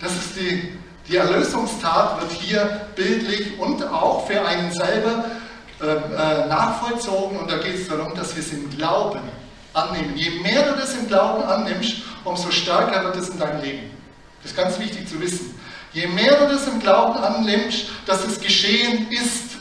Das 0.00 0.12
ist 0.12 0.36
die, 0.36 0.72
die 1.08 1.16
Erlösungstat, 1.16 2.20
wird 2.20 2.32
hier 2.32 2.88
bildlich 2.94 3.58
und 3.58 3.84
auch 3.86 4.26
für 4.26 4.44
einen 4.44 4.72
selber 4.72 5.24
äh, 5.80 5.86
äh, 5.86 6.46
nachvollzogen. 6.46 7.38
Und 7.38 7.50
da 7.50 7.58
geht 7.58 7.74
es 7.74 7.88
darum, 7.88 8.14
dass 8.14 8.34
wir 8.34 8.42
es 8.42 8.52
im 8.52 8.70
Glauben 8.70 9.20
annehmen. 9.74 10.16
Je 10.16 10.30
mehr 10.40 10.70
du 10.72 10.80
das 10.80 10.94
im 10.94 11.08
Glauben 11.08 11.42
annimmst, 11.42 11.96
umso 12.24 12.50
stärker 12.50 13.04
wird 13.04 13.16
es 13.16 13.28
in 13.28 13.38
deinem 13.38 13.60
Leben. 13.60 13.90
Das 14.42 14.52
ist 14.52 14.56
ganz 14.56 14.78
wichtig 14.78 15.08
zu 15.08 15.20
wissen. 15.20 15.58
Je 15.92 16.06
mehr 16.06 16.34
du 16.36 16.52
das 16.52 16.66
im 16.66 16.80
Glauben 16.80 17.18
annimmst, 17.18 17.86
dass 18.06 18.24
es 18.24 18.40
geschehen 18.40 19.08
ist, 19.10 19.56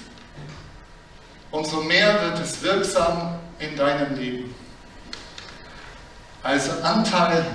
umso 1.51 1.81
mehr 1.81 2.21
wird 2.21 2.39
es 2.39 2.61
wirksam 2.61 3.35
in 3.59 3.75
deinem 3.75 4.15
Leben. 4.15 4.55
Also 6.41 6.71
Anteil, 6.83 7.45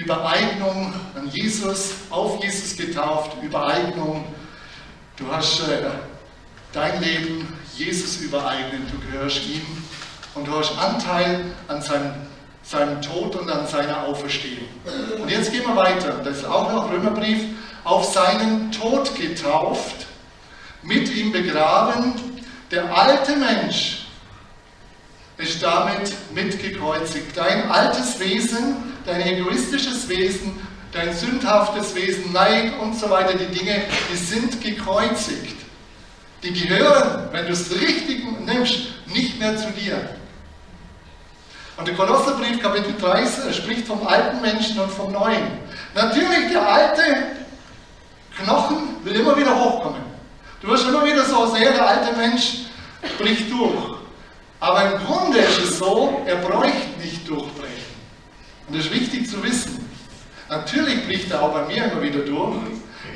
Übereignung 0.00 0.92
an 1.14 1.28
Jesus, 1.30 1.92
auf 2.08 2.42
Jesus 2.42 2.76
getauft, 2.76 3.36
Übereignung. 3.42 4.24
Du 5.16 5.30
hast 5.30 5.60
äh, 5.60 5.90
dein 6.72 7.00
Leben 7.02 7.46
Jesus 7.76 8.18
übereignet, 8.18 8.82
du 8.90 8.98
gehörst 9.10 9.46
ihm 9.46 9.62
und 10.34 10.46
du 10.46 10.58
hast 10.58 10.78
Anteil 10.78 11.44
an 11.68 11.82
seinem, 11.82 12.12
seinem 12.62 13.02
Tod 13.02 13.36
und 13.36 13.50
an 13.50 13.66
seiner 13.66 14.04
Auferstehung. 14.04 14.68
Und 15.20 15.28
jetzt 15.28 15.52
gehen 15.52 15.64
wir 15.66 15.76
weiter. 15.76 16.20
Das 16.24 16.38
ist 16.38 16.44
auch 16.44 16.72
noch 16.72 16.90
Römerbrief. 16.90 17.44
Auf 17.84 18.04
seinen 18.04 18.70
Tod 18.72 19.14
getauft, 19.14 20.06
mit 20.82 21.14
ihm 21.14 21.32
begraben, 21.32 22.14
der 22.70 22.94
alte 22.94 23.36
Mensch 23.36 24.06
ist 25.38 25.62
damit 25.62 26.12
mitgekreuzigt. 26.34 27.36
Dein 27.36 27.70
altes 27.70 28.18
Wesen, 28.20 28.89
dein 29.10 29.22
egoistisches 29.22 30.08
Wesen, 30.08 30.52
dein 30.92 31.14
sündhaftes 31.14 31.94
Wesen, 31.94 32.32
Neid 32.32 32.78
und 32.80 32.98
so 32.98 33.10
weiter, 33.10 33.36
die 33.36 33.46
Dinge, 33.46 33.82
die 34.12 34.16
sind 34.16 34.60
gekreuzigt. 34.60 35.56
Die 36.42 36.52
gehören, 36.52 37.28
wenn 37.32 37.46
du 37.46 37.52
es 37.52 37.70
richtig 37.70 38.24
nimmst, 38.46 38.78
nicht 39.12 39.38
mehr 39.38 39.56
zu 39.56 39.70
dir. 39.72 40.16
Und 41.76 41.88
der 41.88 41.94
Kolosserbrief 41.94 42.60
Kapitel 42.60 42.94
3 43.00 43.52
spricht 43.52 43.86
vom 43.86 44.06
alten 44.06 44.40
Menschen 44.40 44.78
und 44.80 44.90
vom 44.90 45.12
neuen. 45.12 45.46
Natürlich, 45.94 46.50
der 46.52 46.66
alte 46.66 47.02
Knochen 48.38 49.04
will 49.04 49.14
immer 49.14 49.36
wieder 49.36 49.58
hochkommen. 49.58 50.00
Du 50.60 50.68
wirst 50.68 50.86
immer 50.86 51.04
wieder 51.04 51.24
so 51.24 51.46
sehen, 51.46 51.72
der 51.74 51.88
alte 51.88 52.16
Mensch 52.16 52.66
bricht 53.18 53.50
durch. 53.50 53.98
Aber 54.60 54.92
im 54.92 55.06
Grunde 55.06 55.38
ist 55.38 55.58
es 55.58 55.78
so, 55.78 56.22
er 56.26 56.36
bräuchte 56.36 57.00
nicht 57.00 57.28
durchbrechen. 57.28 57.79
Und 58.70 58.76
das 58.76 58.86
ist 58.86 58.94
wichtig 58.94 59.28
zu 59.28 59.42
wissen. 59.42 59.84
Natürlich 60.48 61.04
bricht 61.04 61.28
er 61.32 61.42
auch 61.42 61.52
bei 61.52 61.64
mir 61.64 61.90
immer 61.90 62.00
wieder 62.02 62.20
durch. 62.20 62.56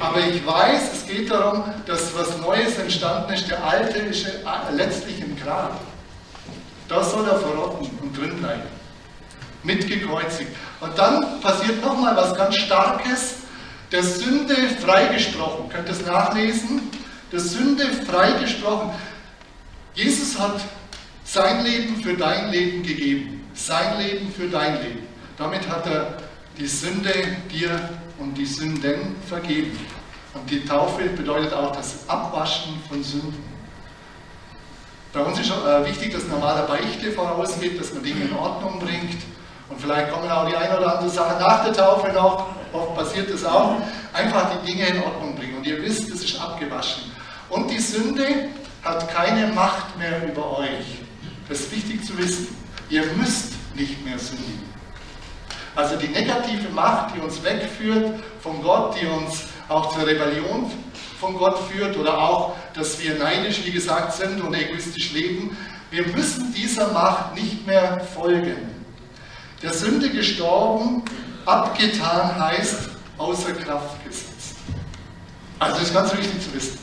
Aber 0.01 0.19
ich 0.19 0.45
weiß, 0.45 0.93
es 0.93 1.07
geht 1.07 1.31
darum, 1.31 1.63
dass 1.87 2.13
was 2.17 2.39
Neues 2.39 2.77
entstanden 2.77 3.33
ist. 3.33 3.49
Der 3.49 3.63
alte 3.63 3.99
ist 4.01 4.27
letztlich 4.73 5.21
im 5.21 5.41
Grab. 5.41 5.81
Da 6.89 7.05
soll 7.05 7.29
er 7.29 7.39
verrotten 7.39 7.89
und 8.03 8.19
drin 8.19 8.37
bleiben. 8.39 8.63
Mitgekreuzigt. 9.63 10.51
Und 10.81 10.99
dann 10.99 11.41
passiert 11.41 11.81
nochmal 11.85 12.17
was 12.17 12.37
ganz 12.37 12.57
Starkes. 12.57 13.35
Der 13.93 14.03
Sünde 14.03 14.57
freigesprochen. 14.85 15.69
Könnt 15.69 15.87
ihr 15.87 15.93
es 15.95 16.05
nachlesen? 16.05 16.91
Der 17.31 17.39
Sünde 17.39 17.87
freigesprochen. 18.11 18.91
Jesus 19.95 20.37
hat 20.37 20.61
sein 21.25 21.63
Leben 21.63 22.03
für 22.03 22.15
dein 22.15 22.51
Leben 22.51 22.83
gegeben. 22.83 23.49
Sein 23.55 24.01
Leben 24.01 24.33
für 24.33 24.49
dein 24.49 24.83
Leben. 24.83 25.14
Damit 25.37 25.69
hat 25.69 25.87
er 25.87 26.19
die 26.57 26.67
Sünde 26.67 27.13
dir 27.51 27.89
und 28.19 28.35
die 28.35 28.47
Sünden 28.47 29.17
vergeben. 29.29 29.77
Und 30.35 30.49
die 30.51 30.65
Taufe 30.65 31.05
bedeutet 31.11 31.53
auch 31.53 31.75
das 31.75 32.09
Abwaschen 32.09 32.81
von 32.89 33.03
Sünden. 33.03 33.55
Bei 35.13 35.21
uns 35.21 35.39
ist 35.39 35.51
äh, 35.51 35.87
wichtig, 35.87 36.13
dass 36.13 36.27
normaler 36.27 36.63
Beichte 36.63 37.13
vorausgeht, 37.13 37.81
dass 37.81 37.95
man 37.95 38.03
Dinge 38.03 38.25
in 38.25 38.37
Ordnung 38.37 38.81
bringt. 38.81 39.23
Und 39.69 39.81
vielleicht 39.81 40.13
kommen 40.13 40.31
auch 40.31 40.49
die 40.49 40.57
eine 40.57 40.77
oder 40.77 40.97
andere 40.97 41.11
Sache 41.11 41.41
nach 41.41 41.65
der 41.65 41.73
Taufe 41.73 42.13
noch, 42.13 42.49
oft 42.73 42.97
passiert 42.97 43.33
das 43.33 43.45
auch. 43.45 43.77
Einfach 44.13 44.51
die 44.51 44.73
Dinge 44.73 44.87
in 44.89 45.03
Ordnung 45.03 45.37
bringen. 45.37 45.59
Und 45.59 45.67
ihr 45.67 45.81
wisst, 45.83 46.09
es 46.11 46.25
ist 46.25 46.41
abgewaschen. 46.41 47.13
Und 47.49 47.71
die 47.71 47.79
Sünde 47.79 48.49
hat 48.83 49.09
keine 49.15 49.53
Macht 49.53 49.97
mehr 49.99 50.29
über 50.29 50.59
euch. 50.59 51.03
Das 51.49 51.61
ist 51.61 51.73
wichtig 51.73 52.05
zu 52.05 52.19
wissen. 52.19 52.49
Ihr 52.91 53.05
müsst 53.17 53.53
nicht 53.75 54.05
mehr 54.05 54.19
sündigen. 54.19 54.74
Also 55.77 55.97
die 55.97 56.09
negative 56.09 56.69
Macht, 56.73 57.15
die 57.15 57.21
uns 57.21 57.43
wegführt 57.43 58.23
von 58.41 58.63
Gott, 58.63 58.97
die 59.01 59.07
uns 59.07 59.45
auch 59.69 59.93
zur 59.93 60.07
Rebellion 60.07 60.71
von 61.19 61.37
Gott 61.37 61.59
führt 61.71 61.97
oder 61.97 62.19
auch, 62.19 62.55
dass 62.75 63.01
wir 63.01 63.15
neidisch, 63.15 63.65
wie 63.65 63.73
gesagt, 63.73 64.13
sind 64.13 64.41
und 64.41 64.55
egoistisch 64.55 65.13
leben, 65.13 65.57
wir 65.91 66.07
müssen 66.09 66.53
dieser 66.53 66.93
Macht 66.93 67.35
nicht 67.35 67.67
mehr 67.67 68.01
folgen. 68.15 68.57
Der 69.63 69.73
Sünde 69.73 70.11
gestorben, 70.11 71.03
abgetan 71.47 72.39
heißt 72.39 72.91
außer 73.17 73.53
Kraft 73.53 74.05
gesetzt. 74.05 74.57
Also 75.59 75.77
das 75.77 75.85
ist 75.85 75.95
ganz 75.95 76.13
wichtig 76.17 76.43
zu 76.43 76.55
wissen. 76.55 76.79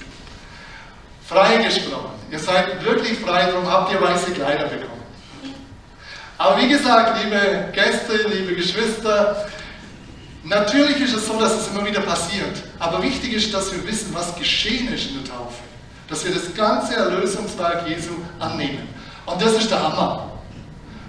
Freigesprochen. 1.28 2.12
Ihr 2.32 2.40
seid 2.40 2.84
wirklich 2.84 3.20
frei, 3.20 3.46
darum 3.46 3.70
habt 3.70 3.94
ihr 3.94 4.02
weiße 4.02 4.32
Kleider 4.32 4.66
bekommen. 4.66 5.01
Aber 6.42 6.60
wie 6.60 6.68
gesagt, 6.68 7.24
liebe 7.24 7.66
Gäste, 7.72 8.28
liebe 8.28 8.56
Geschwister, 8.56 9.46
natürlich 10.44 11.00
ist 11.00 11.16
es 11.16 11.28
so, 11.28 11.40
dass 11.40 11.54
es 11.54 11.68
immer 11.68 11.86
wieder 11.86 12.02
passiert. 12.02 12.64
Aber 12.80 13.04
wichtig 13.04 13.34
ist, 13.34 13.54
dass 13.54 13.72
wir 13.72 13.86
wissen, 13.86 14.12
was 14.12 14.36
geschehen 14.36 14.92
ist 14.92 15.12
in 15.12 15.22
der 15.24 15.32
Taufe. 15.32 15.62
Dass 16.10 16.26
wir 16.26 16.34
das 16.34 16.52
ganze 16.56 16.96
Erlösungswerk 16.96 17.88
Jesu 17.88 18.14
annehmen. 18.40 18.90
Und 19.28 19.40
das 19.40 19.54
ist 19.54 19.70
der 19.70 19.84
Hammer. 19.84 20.32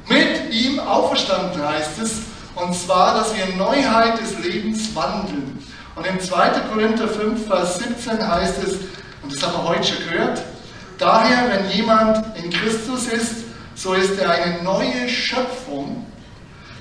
Mit 0.06 0.52
ihm 0.52 0.78
auferstanden 0.80 1.66
heißt 1.66 1.98
es, 2.02 2.12
und 2.54 2.74
zwar, 2.74 3.14
dass 3.14 3.34
wir 3.34 3.44
in 3.46 3.56
Neuheit 3.56 4.20
des 4.20 4.38
Lebens 4.44 4.94
wandeln. 4.94 5.66
Und 5.96 6.06
im 6.06 6.20
2. 6.20 6.50
Korinther 6.70 7.08
5, 7.08 7.46
Vers 7.46 7.78
17 7.78 8.28
heißt 8.28 8.62
es, 8.64 8.74
und 9.22 9.32
das 9.32 9.42
haben 9.42 9.54
wir 9.54 9.64
heute 9.66 9.84
schon 9.84 10.10
gehört, 10.10 10.42
daher, 10.98 11.48
wenn 11.48 11.70
jemand 11.70 12.36
in 12.36 12.50
Christus 12.50 13.06
ist, 13.06 13.51
so 13.74 13.94
ist 13.94 14.18
er 14.18 14.30
eine 14.30 14.62
neue 14.62 15.08
Schöpfung. 15.08 16.06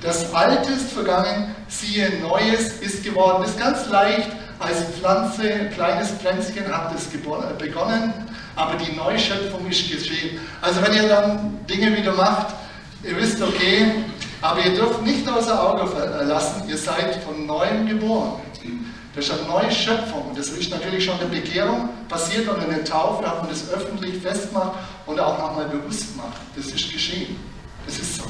Das 0.02 0.34
Alte 0.34 0.72
ist 0.72 0.92
vergangen, 0.92 1.56
siehe, 1.68 2.10
Neues 2.22 2.80
ist 2.82 3.04
geworden. 3.04 3.44
Das 3.44 3.52
ist 3.52 3.60
ganz 3.60 3.88
leicht. 3.90 4.30
Als 4.60 4.84
Pflanze, 5.00 5.54
ein 5.54 5.72
kleines 5.72 6.12
Pflänzchen 6.12 6.68
hat 6.68 6.94
es 6.96 7.06
begonnen, 7.06 8.14
aber 8.56 8.76
die 8.76 8.96
Neuschöpfung 8.96 9.68
ist 9.68 9.90
geschehen. 9.92 10.40
Also 10.62 10.82
wenn 10.84 10.94
ihr 10.94 11.08
dann 11.08 11.60
Dinge 11.68 11.98
wieder 11.98 12.14
macht, 12.14 12.54
ihr 13.04 13.18
wisst, 13.18 13.42
okay, 13.42 14.04
aber 14.40 14.64
ihr 14.64 14.76
dürft 14.76 15.02
nicht 15.02 15.28
außer 15.28 15.64
Auge 15.64 15.90
lassen, 16.26 16.70
ihr 16.70 16.78
seid 16.78 17.24
von 17.24 17.46
neuem 17.48 17.88
geboren. 17.88 18.34
Das 19.14 19.26
ist 19.26 19.32
eine 19.32 19.48
neue 19.48 19.72
Schöpfung. 19.72 20.32
Das 20.36 20.50
ist 20.50 20.72
natürlich 20.72 21.04
schon 21.04 21.16
in 21.20 21.32
der 21.32 21.40
Bekehrung 21.40 21.90
passiert 22.08 22.48
und 22.48 22.64
in 22.64 22.70
der 22.70 22.86
Taufe 22.86 23.28
hat 23.28 23.42
man 23.42 23.50
das 23.50 23.70
öffentlich 23.70 24.22
festgemacht 24.22 24.74
und 25.06 25.20
auch 25.20 25.38
nochmal 25.38 25.68
bewusst 25.68 26.14
gemacht. 26.14 26.38
Das 26.56 26.68
ist 26.68 26.92
geschehen. 26.92 27.36
Das 27.86 28.00
ist 28.00 28.18
so. 28.18 28.24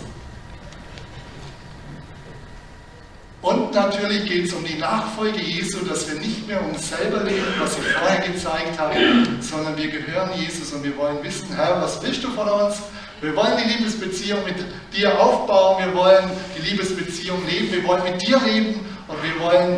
Und 3.41 3.73
natürlich 3.73 4.25
geht 4.25 4.45
es 4.45 4.53
um 4.53 4.63
die 4.63 4.77
Nachfolge 4.77 5.39
Jesu, 5.39 5.83
dass 5.85 6.07
wir 6.07 6.19
nicht 6.19 6.47
mehr 6.47 6.63
uns 6.63 6.89
selber 6.89 7.23
leben, 7.23 7.45
was 7.59 7.75
ich 7.77 7.83
vorher 7.85 8.19
gezeigt 8.21 8.77
habe, 8.77 8.95
sondern 9.39 9.75
wir 9.77 9.89
gehören 9.89 10.29
Jesus 10.39 10.71
und 10.73 10.83
wir 10.83 10.95
wollen 10.95 11.23
wissen, 11.23 11.55
Herr, 11.55 11.81
was 11.81 12.01
willst 12.03 12.23
du 12.23 12.29
von 12.29 12.47
uns? 12.47 12.81
Wir 13.19 13.35
wollen 13.35 13.53
die 13.57 13.73
Liebesbeziehung 13.73 14.43
mit 14.45 14.57
dir 14.95 15.19
aufbauen, 15.19 15.83
wir 15.85 15.93
wollen 15.95 16.29
die 16.55 16.69
Liebesbeziehung 16.69 17.39
leben, 17.47 17.71
wir 17.71 17.83
wollen 17.83 18.03
mit 18.03 18.21
dir 18.21 18.39
leben 18.39 18.85
und 19.07 19.23
wir 19.23 19.39
wollen 19.43 19.77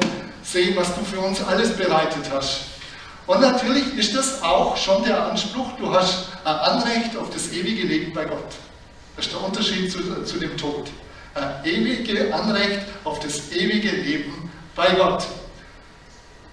sehen, 0.54 0.76
was 0.76 0.96
du 0.96 1.04
für 1.04 1.20
uns 1.20 1.44
alles 1.44 1.76
bereitet 1.76 2.30
hast. 2.32 2.66
Und 3.26 3.42
natürlich 3.42 3.98
ist 3.98 4.16
das 4.16 4.42
auch 4.42 4.78
schon 4.78 5.04
der 5.04 5.26
Anspruch, 5.26 5.72
du 5.80 5.92
hast 5.92 6.28
ein 6.46 6.56
Anrecht 6.56 7.18
auf 7.18 7.30
das 7.30 7.52
ewige 7.52 7.88
Leben 7.88 8.14
bei 8.14 8.26
Gott. 8.26 8.52
Das 9.16 9.26
ist 9.26 9.34
der 9.34 9.44
Unterschied 9.44 9.92
zu, 9.92 10.24
zu 10.24 10.40
dem 10.40 10.56
Tod. 10.58 10.90
Ein 11.36 11.66
ewiges 11.66 12.32
Anrecht 12.32 12.82
auf 13.04 13.20
das 13.20 13.52
ewige 13.52 13.90
Leben 13.90 14.52
bei 14.76 14.90
Gott. 14.92 15.24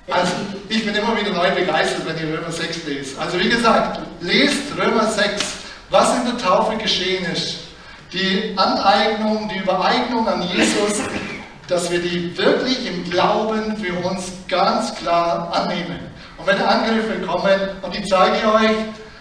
Also, 0.09 0.33
ich 0.69 0.85
bin 0.85 0.95
immer 0.95 1.19
wieder 1.21 1.33
neu 1.33 1.51
begeistert, 1.51 2.03
wenn 2.07 2.17
ihr 2.17 2.39
Römer 2.39 2.51
6 2.51 2.85
lest. 2.87 3.19
Also, 3.19 3.39
wie 3.39 3.49
gesagt, 3.49 4.01
lest 4.21 4.77
Römer 4.77 5.07
6, 5.07 5.45
was 5.91 6.17
in 6.17 6.25
der 6.25 6.39
Taufe 6.39 6.77
geschehen 6.77 7.25
ist. 7.27 7.59
Die 8.13 8.55
Aneignung, 8.57 9.49
die 9.49 9.59
Übereignung 9.59 10.27
an 10.27 10.43
Jesus, 10.43 11.03
dass 11.71 11.91
wir 11.91 12.01
die 12.01 12.37
wirklich 12.37 12.85
im 12.87 13.09
Glauben 13.09 13.77
für 13.77 13.95
uns 14.07 14.33
ganz 14.49 14.93
klar 14.97 15.53
annehmen. 15.53 16.01
Und 16.37 16.47
wenn 16.47 16.61
Angriffe 16.61 17.21
kommen, 17.25 17.61
und 17.83 17.97
ich 17.97 18.07
zeige 18.09 18.53
euch 18.53 18.77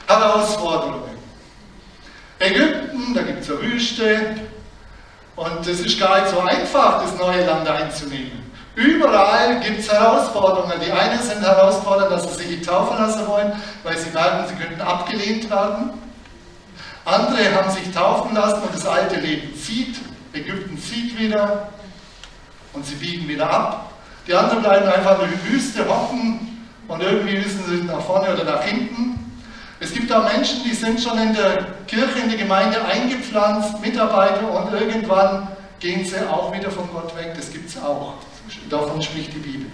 Herausforderungen. 0.07 1.17
Ägypten, 2.39 3.13
da 3.13 3.21
gibt 3.21 3.41
es 3.41 3.51
eine 3.51 3.61
Wüste, 3.61 4.35
und 5.35 5.67
es 5.67 5.79
ist 5.81 5.99
gar 5.99 6.21
nicht 6.21 6.31
so 6.31 6.39
einfach, 6.39 7.03
das 7.03 7.17
neue 7.17 7.45
Land 7.45 7.67
einzunehmen. 7.67 8.51
Überall 8.75 9.59
gibt 9.59 9.79
es 9.79 9.91
Herausforderungen. 9.91 10.73
Die 10.85 10.91
einen 10.91 11.21
sind 11.21 11.41
herausfordernd, 11.41 12.11
dass 12.11 12.35
sie 12.37 12.45
sich 12.45 12.65
taufen 12.65 12.97
lassen 12.97 13.27
wollen, 13.27 13.51
weil 13.83 13.97
sie 13.97 14.09
merken, 14.09 14.47
sie 14.47 14.55
könnten 14.55 14.81
abgelehnt 14.81 15.49
werden. 15.49 15.91
Andere 17.05 17.53
haben 17.53 17.69
sich 17.71 17.91
taufen 17.93 18.35
lassen 18.35 18.61
und 18.63 18.73
das 18.73 18.85
alte 18.85 19.19
Leben 19.19 19.53
zieht. 19.55 19.97
Ägypten 20.33 20.77
zieht 20.77 21.17
wieder 21.17 21.69
und 22.73 22.85
sie 22.85 22.95
biegen 22.95 23.27
wieder 23.27 23.49
ab. 23.49 23.91
Die 24.27 24.33
anderen 24.33 24.61
bleiben 24.61 24.87
einfach 24.87 25.21
in 25.23 25.29
der 25.31 25.51
Wüste 25.51 25.87
hocken 25.87 26.67
und 26.87 27.01
irgendwie 27.01 27.37
müssen 27.37 27.63
sie 27.67 27.83
nach 27.83 28.01
vorne 28.01 28.33
oder 28.33 28.43
nach 28.43 28.63
hinten. 28.63 29.09
Es 29.79 29.93
gibt 29.93 30.11
auch 30.11 30.31
Menschen, 30.31 30.63
die 30.63 30.73
sind 30.73 30.99
schon 30.99 31.17
in 31.19 31.33
der 31.33 31.67
Kirche, 31.87 32.19
in 32.23 32.29
die 32.29 32.37
Gemeinde 32.37 32.83
eingepflanzt, 32.83 33.79
Mitarbeiter 33.81 34.51
und 34.51 34.73
irgendwann 34.73 35.47
gehen 35.79 36.03
sie 36.03 36.17
auch 36.29 36.53
wieder 36.53 36.69
von 36.69 36.89
Gott 36.91 37.15
weg. 37.15 37.33
Das 37.35 37.51
gibt 37.51 37.69
es 37.69 37.81
auch. 37.81 38.15
Davon 38.69 39.01
spricht 39.01 39.33
die 39.33 39.39
Bibel. 39.39 39.71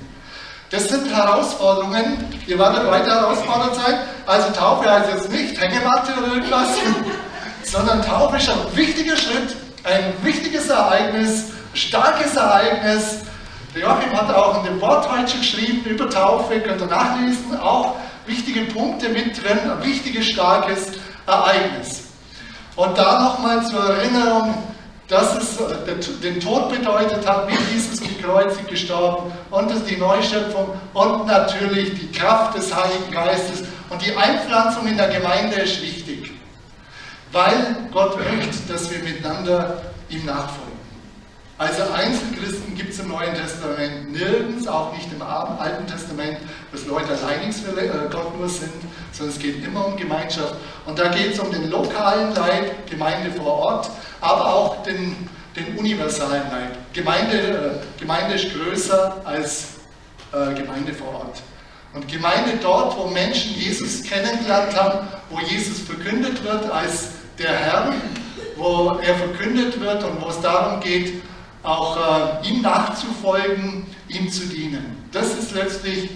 Das 0.70 0.90
sind 0.90 1.14
Herausforderungen. 1.14 2.18
Ihr 2.48 2.60
werdet 2.60 2.86
weiter 2.88 3.22
herausfordert 3.22 3.76
sein. 3.76 4.00
Also 4.26 4.52
Taufe 4.52 4.92
heißt 4.92 5.10
jetzt 5.10 5.32
nicht 5.32 5.60
Hängematte 5.60 6.14
oder 6.18 6.36
irgendwas, 6.36 6.68
sondern 7.64 8.02
Taufe 8.02 8.38
ist 8.38 8.50
ein 8.50 8.58
wichtiger 8.76 9.16
Schritt, 9.16 9.56
ein 9.84 10.14
wichtiges 10.24 10.70
Ereignis, 10.70 11.52
starkes 11.76 12.36
Ereignis. 12.36 13.20
Der 13.74 13.84
Joachim 13.84 14.14
hat 14.14 14.34
auch 14.34 14.60
in 14.60 14.72
dem 14.72 14.82
Wort 14.82 15.10
heute 15.12 15.38
geschrieben 15.38 15.86
über 15.86 16.10
Taufe, 16.10 16.60
könnt 16.62 16.82
ihr 16.82 16.88
nachlesen, 16.88 17.58
auch 17.60 17.96
wichtige 18.26 18.62
Punkte 18.62 19.10
mit 19.10 19.44
drin, 19.44 19.60
ein 19.60 19.84
wichtiges, 19.84 20.28
starkes 20.28 20.94
Ereignis. 21.28 22.06
Und 22.76 22.98
da 22.98 23.22
nochmal 23.22 23.66
zur 23.66 23.84
Erinnerung, 23.84 24.54
dass 25.08 25.36
es 25.36 25.60
äh, 25.60 26.22
den 26.24 26.40
Tod 26.40 26.70
bedeutet 26.70 27.28
hat, 27.28 27.48
wie 27.48 27.74
Jesus 27.74 28.02
gekreuzigt 28.02 28.68
gestorben 28.68 29.32
und 29.52 29.72
die 29.88 29.98
Neuschöpfung 29.98 30.70
und 30.94 31.28
natürlich 31.28 31.94
die 32.00 32.12
Kraft 32.12 32.58
des 32.58 32.74
Heiligen 32.76 33.12
Geistes 33.12 33.64
und 33.90 34.04
die 34.04 34.16
Einpflanzung 34.16 34.88
in 34.88 34.98
der 34.98 35.10
Gemeinde 35.10 35.58
ist 35.58 35.82
wichtig, 35.82 36.32
weil 37.32 37.78
Gott 37.92 38.18
möchte, 38.18 38.74
dass 38.74 38.90
wir 38.90 39.00
miteinander 39.00 39.82
ihm 40.10 40.26
nachfolgen. 40.26 40.65
Also 41.58 41.84
Einzelchristen 41.84 42.76
gibt 42.76 42.92
es 42.92 43.00
im 43.00 43.08
Neuen 43.08 43.34
Testament 43.34 44.12
nirgends, 44.12 44.68
auch 44.68 44.92
nicht 44.92 45.08
im 45.14 45.22
Alten 45.22 45.88
Testament, 45.88 46.38
dass 46.74 46.86
Leute 46.86 47.14
alleinig 47.14 47.56
für 47.56 47.80
äh, 47.80 48.10
Gott 48.12 48.38
nur 48.38 48.50
sind, 48.50 48.74
sondern 49.14 49.34
es 49.34 49.42
geht 49.42 49.64
immer 49.64 49.86
um 49.86 49.96
Gemeinschaft. 49.96 50.56
Und 50.86 51.00
da 51.00 51.08
geht 51.08 51.34
es 51.34 51.40
um 51.40 51.50
den 51.52 51.70
lokalen 51.70 52.36
Leib, 52.36 52.90
Gemeinde 52.90 53.32
vor 53.32 53.54
Ort, 53.54 53.90
aber 54.20 54.54
auch 54.54 54.84
den, 54.84 55.30
den 55.56 55.78
universalen 55.78 56.44
Leib. 56.52 56.76
Gemeinde, 56.92 57.38
äh, 57.38 58.00
Gemeinde 58.02 58.36
ist 58.36 58.54
größer 58.54 59.22
als 59.24 59.76
äh, 60.34 60.54
Gemeinde 60.56 60.94
vor 60.94 61.08
Ort. 61.08 61.42
Und 61.94 62.10
Gemeinde 62.10 62.60
dort, 62.62 62.98
wo 62.98 63.08
Menschen 63.08 63.56
Jesus 63.56 64.04
kennengelernt 64.04 64.76
haben, 64.76 65.08
wo 65.30 65.40
Jesus 65.40 65.80
verkündet 65.80 66.44
wird 66.44 66.70
als 66.70 67.12
der 67.40 67.52
Herr, 67.52 67.94
wo 68.58 69.00
er 69.02 69.16
verkündet 69.16 69.80
wird 69.80 70.04
und 70.04 70.22
wo 70.22 70.28
es 70.28 70.42
darum 70.42 70.82
geht, 70.82 71.22
auch 71.66 71.98
äh, 72.44 72.48
ihm 72.48 72.62
nachzufolgen, 72.62 73.86
ihm 74.08 74.32
zu 74.32 74.46
dienen. 74.46 75.08
Das 75.12 75.34
ist 75.34 75.54
letztlich 75.54 76.10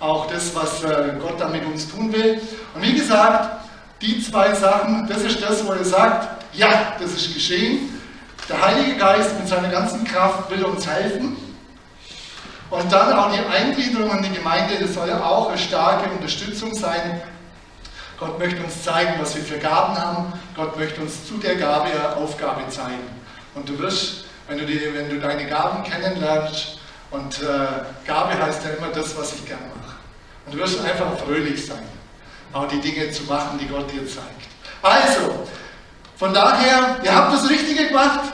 auch 0.00 0.26
das, 0.26 0.54
was 0.54 0.82
äh, 0.84 1.14
Gott 1.20 1.40
da 1.40 1.48
mit 1.48 1.64
uns 1.64 1.90
tun 1.90 2.12
will. 2.12 2.40
Und 2.74 2.82
wie 2.82 2.94
gesagt, 2.94 3.64
die 4.00 4.20
zwei 4.22 4.52
Sachen, 4.54 5.06
das 5.08 5.22
ist 5.22 5.42
das, 5.42 5.66
wo 5.66 5.72
er 5.72 5.84
sagt, 5.84 6.44
ja, 6.54 6.94
das 6.98 7.12
ist 7.12 7.32
geschehen. 7.32 8.00
Der 8.48 8.60
Heilige 8.60 8.96
Geist 8.96 9.38
mit 9.38 9.48
seiner 9.48 9.68
ganzen 9.68 10.04
Kraft 10.04 10.50
will 10.50 10.64
uns 10.64 10.86
helfen. 10.86 11.36
Und 12.68 12.90
dann 12.90 13.12
auch 13.12 13.30
die 13.32 13.38
Eingliederung 13.38 14.10
in 14.16 14.22
die 14.24 14.32
Gemeinde, 14.38 14.76
das 14.80 14.94
soll 14.94 15.08
ja 15.08 15.22
auch 15.22 15.48
eine 15.48 15.58
starke 15.58 16.10
Unterstützung 16.10 16.74
sein. 16.74 17.22
Gott 18.18 18.38
möchte 18.38 18.62
uns 18.62 18.82
zeigen, 18.82 19.14
was 19.20 19.36
wir 19.36 19.42
für 19.42 19.58
Gaben 19.58 19.96
haben. 19.96 20.32
Gott 20.56 20.76
möchte 20.78 21.00
uns 21.00 21.26
zu 21.26 21.38
der 21.38 21.56
Gabe 21.56 21.90
Aufgabe 22.16 22.66
zeigen. 22.68 23.02
Und 23.54 23.68
du 23.68 23.78
wirst, 23.78 24.21
wenn 24.52 24.58
du, 24.58 24.66
die, 24.66 24.80
wenn 24.94 25.08
du 25.08 25.18
deine 25.18 25.46
Gaben 25.46 25.82
kennenlernst, 25.82 26.78
und 27.10 27.42
äh, 27.42 28.06
Gabe 28.06 28.42
heißt 28.42 28.64
ja 28.64 28.70
immer 28.70 28.88
das, 28.88 29.16
was 29.16 29.34
ich 29.34 29.46
gern 29.46 29.60
mache. 29.74 29.96
Und 30.46 30.54
du 30.54 30.58
wirst 30.58 30.82
einfach 30.82 31.18
fröhlich 31.24 31.66
sein, 31.66 31.84
auch 32.52 32.66
die 32.68 32.80
Dinge 32.80 33.10
zu 33.10 33.24
machen, 33.24 33.58
die 33.58 33.66
Gott 33.66 33.90
dir 33.90 34.06
zeigt. 34.06 34.48
Also, 34.82 35.46
von 36.16 36.32
daher, 36.32 36.96
ihr 37.02 37.14
habt 37.14 37.34
das 37.34 37.48
Richtige 37.48 37.88
gemacht. 37.88 38.32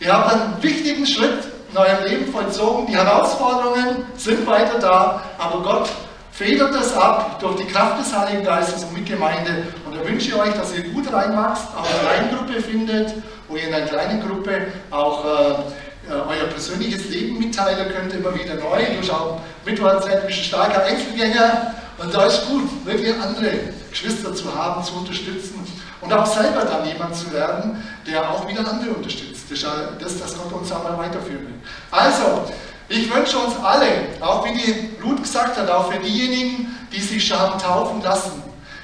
Ihr 0.00 0.12
habt 0.12 0.32
einen 0.32 0.62
wichtigen 0.62 1.06
Schritt 1.06 1.44
in 1.70 1.76
eurem 1.76 2.04
Leben 2.04 2.32
vollzogen. 2.32 2.86
Die 2.86 2.96
Herausforderungen 2.96 4.06
sind 4.16 4.46
weiter 4.46 4.78
da, 4.78 5.22
aber 5.38 5.62
Gott 5.62 5.90
federt 6.32 6.74
das 6.74 6.94
ab 6.94 7.38
durch 7.40 7.56
die 7.56 7.66
Kraft 7.66 8.00
des 8.00 8.16
Heiligen 8.16 8.44
Geistes 8.44 8.84
und 8.84 8.94
mit 8.94 9.06
Gemeinde. 9.06 9.68
Und 9.86 9.96
da 9.96 10.06
wünsche 10.06 10.28
ich 10.28 10.34
euch, 10.34 10.52
dass 10.54 10.74
ihr 10.74 10.82
gut 10.90 11.12
reinwachst, 11.12 11.68
auch 11.76 11.86
eine 11.86 12.28
Kleingruppe 12.28 12.60
findet, 12.60 13.14
wo 13.54 13.58
ihr 13.58 13.68
in 13.68 13.74
einer 13.74 13.86
kleinen 13.86 14.20
Gruppe 14.20 14.66
auch 14.90 15.24
äh, 15.24 16.10
euer 16.10 16.46
persönliches 16.48 17.08
Leben 17.08 17.38
mitteilen 17.38 17.88
könnt, 17.94 18.12
immer 18.12 18.34
wieder 18.34 18.56
neu. 18.56 18.84
Du 18.96 19.06
schaust, 19.06 19.44
Mittwochzeit 19.64 20.26
bist 20.26 20.40
ein 20.40 20.44
starker 20.44 20.82
Einzelgänger 20.82 21.74
und 21.98 22.12
da 22.12 22.26
ist 22.26 22.46
gut, 22.48 22.84
wirklich 22.84 23.14
andere 23.14 23.52
Geschwister 23.90 24.34
zu 24.34 24.52
haben, 24.52 24.82
zu 24.82 24.94
unterstützen 24.94 25.64
und 26.00 26.12
auch 26.12 26.26
selber 26.26 26.64
dann 26.64 26.84
jemand 26.84 27.14
zu 27.14 27.32
werden, 27.32 27.80
der 28.08 28.28
auch 28.28 28.46
wieder 28.48 28.68
andere 28.68 28.90
unterstützt. 28.90 29.44
Das 29.48 29.60
das, 30.00 30.36
Gott 30.36 30.52
uns 30.52 30.72
einmal 30.72 30.98
weiterführen 30.98 31.46
will. 31.46 31.54
Also, 31.92 32.50
ich 32.88 33.14
wünsche 33.14 33.38
uns 33.38 33.54
alle, 33.62 33.86
auch 34.20 34.44
wie 34.44 34.52
die 34.52 34.90
Ruth 35.00 35.22
gesagt 35.22 35.56
hat, 35.56 35.70
auch 35.70 35.92
für 35.92 36.00
diejenigen, 36.00 36.76
die 36.92 37.00
sich 37.00 37.24
schon 37.24 37.38
haben 37.38 37.58
taufen 37.60 38.02
lassen, 38.02 38.42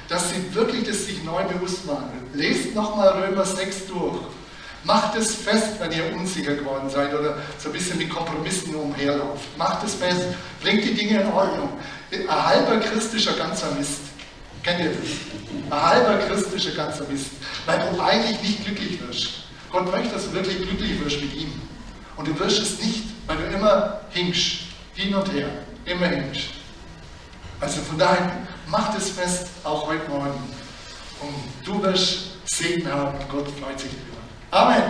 dass 0.08 0.30
sie 0.30 0.54
wirklich 0.54 0.84
das 0.84 1.06
sich 1.06 1.24
neu 1.24 1.42
bewusst 1.42 1.86
machen. 1.86 2.30
Lest 2.34 2.74
nochmal 2.74 3.08
Römer 3.08 3.44
6 3.44 3.88
durch. 3.88 4.20
Macht 4.84 5.14
es 5.16 5.34
fest, 5.34 5.78
wenn 5.78 5.92
ihr 5.92 6.12
unsicher 6.14 6.54
geworden 6.54 6.88
seid 6.88 7.12
oder 7.12 7.36
so 7.58 7.68
ein 7.68 7.72
bisschen 7.72 7.98
mit 7.98 8.08
Kompromissen 8.08 8.74
umherlauft. 8.74 9.56
Macht 9.58 9.84
es 9.84 9.94
fest, 9.94 10.22
bringt 10.62 10.84
die 10.84 10.94
Dinge 10.94 11.20
in 11.20 11.32
Ordnung. 11.32 11.70
Ein 12.10 12.46
halber 12.46 12.78
christlicher 12.78 13.34
ganzer 13.34 13.70
Mist. 13.72 14.00
Kennt 14.62 14.80
ihr 14.80 14.90
das? 14.90 15.70
Ein 15.70 15.82
halber 15.82 16.18
christlicher 16.26 16.72
ganzer 16.72 17.04
Mist. 17.08 17.30
Weil 17.66 17.78
du 17.90 18.00
eigentlich 18.00 18.40
nicht 18.42 18.64
glücklich 18.64 19.00
wirst. 19.06 19.28
Gott 19.70 19.90
möchte, 19.90 20.14
dass 20.14 20.24
du 20.24 20.32
wirklich 20.32 20.56
glücklich 20.56 21.04
wirst 21.04 21.20
mit 21.20 21.34
ihm. 21.34 21.52
Und 22.16 22.26
du 22.26 22.38
wirst 22.38 22.60
es 22.60 22.82
nicht, 22.82 23.04
weil 23.26 23.36
du 23.36 23.44
immer 23.54 24.00
hinkst. 24.10 24.62
Hin 24.94 25.14
und 25.14 25.32
her. 25.32 25.48
Immer 25.84 26.06
hinkst. 26.06 26.50
Also 27.60 27.80
von 27.82 27.98
daher, 27.98 28.32
mach 28.66 28.94
das 28.94 29.10
fest, 29.10 29.48
auch 29.62 29.86
heute 29.86 30.08
Morgen. 30.08 30.42
Und 31.20 31.66
du 31.66 31.82
wirst 31.82 32.30
Segen 32.46 32.90
haben 32.90 33.18
und 33.18 33.28
Gott 33.28 33.46
freut 33.60 33.78
sich 33.78 33.90
darüber. 33.90 34.19
Amén. 34.52 34.82